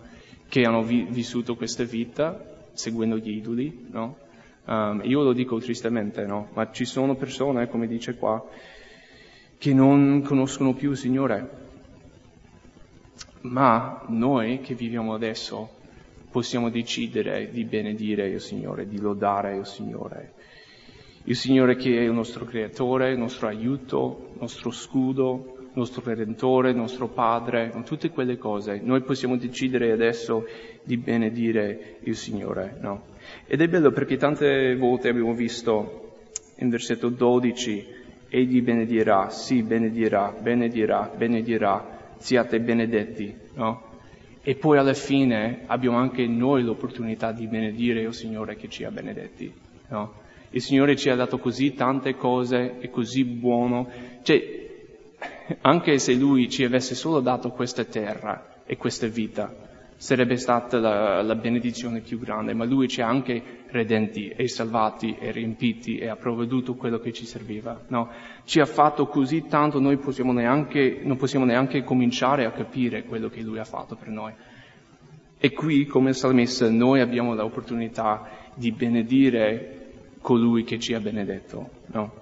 che 0.48 0.64
hanno 0.64 0.84
vi- 0.84 1.06
vissuto 1.10 1.56
questa 1.56 1.84
vita 1.84 2.68
seguendo 2.74 3.18
gli 3.18 3.30
idoli. 3.30 3.88
No? 3.92 4.18
Um, 4.66 5.02
io 5.04 5.24
lo 5.24 5.34
dico 5.34 5.60
tristemente, 5.60 6.26
ma 6.26 6.72
ci 6.72 6.86
sono 6.86 7.16
persone, 7.16 7.68
come 7.68 7.88
dice 7.88 8.16
qua, 8.16 8.44
che 9.58 9.74
non 9.74 10.22
conoscono 10.24 10.74
più 10.74 10.92
il 10.92 10.98
Signore. 10.98 11.68
Ma 13.42 14.04
noi 14.08 14.62
che 14.62 14.76
viviamo 14.76 15.14
adesso 15.14 15.78
possiamo 16.32 16.70
decidere 16.70 17.50
di 17.52 17.64
benedire 17.64 18.28
il 18.30 18.42
Signore, 18.42 18.88
di 18.88 19.00
lodare 19.00 19.58
il 19.58 19.66
Signore 19.66 20.34
il 21.24 21.36
Signore 21.36 21.76
che 21.76 21.98
è 21.98 22.02
il 22.02 22.12
nostro 22.12 22.46
creatore, 22.46 23.12
il 23.12 23.18
nostro 23.18 23.48
aiuto, 23.48 24.30
il 24.34 24.40
nostro 24.40 24.72
scudo, 24.72 25.58
il 25.58 25.72
nostro 25.74 26.02
redentore, 26.04 26.72
il 26.72 26.76
nostro 26.76 27.08
padre, 27.08 27.72
tutte 27.86 28.10
quelle 28.10 28.38
cose. 28.38 28.80
Noi 28.84 29.02
possiamo 29.02 29.38
decidere 29.38 29.92
adesso 29.92 30.46
di 30.84 30.98
benedire 30.98 31.98
il 32.02 32.16
Signore, 32.16 32.78
no? 32.82 33.04
Ed 33.46 33.62
è 33.62 33.68
bello 33.68 33.92
perché 33.92 34.18
tante 34.18 34.76
volte 34.76 35.10
abbiamo 35.10 35.34
visto 35.34 36.16
in 36.58 36.70
versetto 36.70 37.10
12, 37.10 37.86
egli 38.30 38.62
benedirà, 38.62 39.30
sì, 39.30 39.62
benedirà, 39.62 40.36
benedirà, 40.40 41.12
benedirà, 41.16 42.14
siate 42.18 42.60
benedetti, 42.60 43.34
no? 43.54 43.88
E 44.42 44.56
poi 44.56 44.78
alla 44.78 44.94
fine 44.94 45.64
abbiamo 45.68 45.98
anche 45.98 46.26
noi 46.26 46.64
l'opportunità 46.64 47.32
di 47.32 47.46
benedire 47.48 48.02
il 48.02 48.14
Signore 48.14 48.56
che 48.56 48.70
ci 48.70 48.84
ha 48.84 48.90
benedetti, 48.90 49.54
no? 49.90 50.28
Il 50.52 50.62
Signore 50.62 50.96
ci 50.96 51.10
ha 51.10 51.16
dato 51.16 51.38
così 51.38 51.74
tante 51.74 52.16
cose, 52.16 52.80
è 52.80 52.90
così 52.90 53.24
buono. 53.24 53.88
Cioè, 54.24 54.58
anche 55.62 55.98
se 56.00 56.14
Lui 56.14 56.50
ci 56.50 56.64
avesse 56.64 56.96
solo 56.96 57.20
dato 57.20 57.50
questa 57.52 57.84
terra 57.84 58.62
e 58.66 58.78
questa 58.78 59.08
vita, 59.08 59.54
sarebbe 59.96 60.38
stata 60.38 60.80
la, 60.80 61.22
la 61.22 61.36
benedizione 61.36 62.00
più 62.00 62.20
grande, 62.20 62.54
ma 62.54 62.66
Lui 62.66 62.88
ci 62.88 63.02
ha 63.02 63.08
anche 63.08 63.58
redenti 63.68 64.30
e 64.30 64.48
salvati 64.48 65.18
e 65.20 65.32
riempiti 65.32 65.98
e 65.98 66.08
ha 66.08 66.16
provveduto 66.16 66.76
quello 66.76 67.00
che 67.00 67.12
ci 67.12 67.26
serviva. 67.26 67.82
No? 67.88 68.10
Ci 68.46 68.60
ha 68.60 68.66
fatto 68.66 69.08
così 69.08 69.46
tanto, 69.48 69.80
noi 69.80 69.98
possiamo 69.98 70.32
neanche, 70.32 71.02
non 71.04 71.18
possiamo 71.18 71.46
neanche 71.46 71.84
cominciare 71.84 72.46
a 72.46 72.52
capire 72.52 73.04
quello 73.04 73.30
che 73.30 73.42
Lui 73.42 73.60
ha 73.60 73.66
fatto 73.66 73.96
per 73.96 74.08
noi. 74.08 74.34
E 75.38 75.52
qui, 75.52 75.86
come 75.86 76.14
salmista, 76.14 76.70
noi 76.70 77.02
abbiamo 77.02 77.34
l'opportunità 77.34 78.28
di 78.56 78.72
benedire 78.72 79.79
colui 80.22 80.64
che 80.64 80.80
ci 80.80 80.94
ha 80.94 81.00
benedetto. 81.00 81.70
No? 81.88 82.14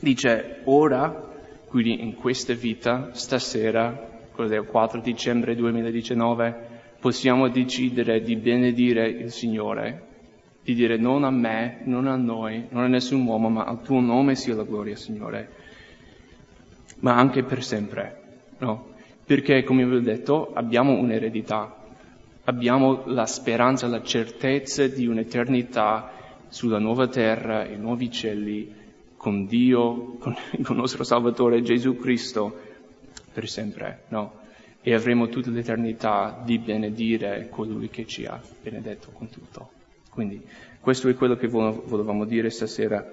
Dice 0.00 0.60
ora, 0.64 1.34
quindi 1.66 2.02
in 2.02 2.14
questa 2.14 2.54
vita, 2.54 3.10
stasera, 3.12 4.24
cos'è 4.32 4.56
il 4.56 4.66
4 4.66 5.00
dicembre 5.00 5.54
2019, 5.54 6.74
possiamo 7.00 7.48
decidere 7.48 8.20
di 8.20 8.36
benedire 8.36 9.08
il 9.08 9.30
Signore, 9.30 10.04
di 10.62 10.74
dire 10.74 10.96
non 10.96 11.24
a 11.24 11.30
me, 11.30 11.80
non 11.84 12.06
a 12.06 12.16
noi, 12.16 12.66
non 12.70 12.84
a 12.84 12.88
nessun 12.88 13.24
uomo, 13.24 13.48
ma 13.48 13.64
al 13.64 13.82
tuo 13.82 14.00
nome 14.00 14.34
sia 14.34 14.54
la 14.54 14.64
gloria, 14.64 14.96
Signore, 14.96 15.50
ma 17.00 17.16
anche 17.16 17.42
per 17.42 17.62
sempre, 17.62 18.22
no? 18.58 18.94
Perché, 19.24 19.64
come 19.64 19.84
vi 19.84 19.96
ho 19.96 20.00
detto, 20.00 20.52
abbiamo 20.54 20.92
un'eredità, 20.92 21.74
abbiamo 22.44 23.02
la 23.06 23.26
speranza, 23.26 23.86
la 23.86 24.02
certezza 24.02 24.86
di 24.86 25.06
un'eternità 25.06 26.12
sulla 26.56 26.78
nuova 26.78 27.06
terra 27.06 27.66
e 27.66 27.76
nuovi 27.76 28.10
cieli 28.10 28.72
con 29.18 29.44
Dio, 29.44 30.16
con 30.18 30.34
il 30.52 30.66
nostro 30.70 31.04
Salvatore 31.04 31.60
Gesù 31.60 31.98
Cristo 31.98 32.58
per 33.30 33.46
sempre, 33.46 34.04
no? 34.08 34.44
E 34.80 34.94
avremo 34.94 35.28
tutta 35.28 35.50
l'eternità 35.50 36.40
di 36.42 36.58
benedire 36.58 37.48
colui 37.50 37.90
che 37.90 38.06
ci 38.06 38.24
ha 38.24 38.40
benedetto 38.62 39.10
con 39.12 39.28
tutto. 39.28 39.68
Quindi 40.08 40.42
questo 40.80 41.10
è 41.10 41.14
quello 41.14 41.36
che 41.36 41.46
volevamo 41.46 42.24
dire 42.24 42.48
stasera. 42.48 43.06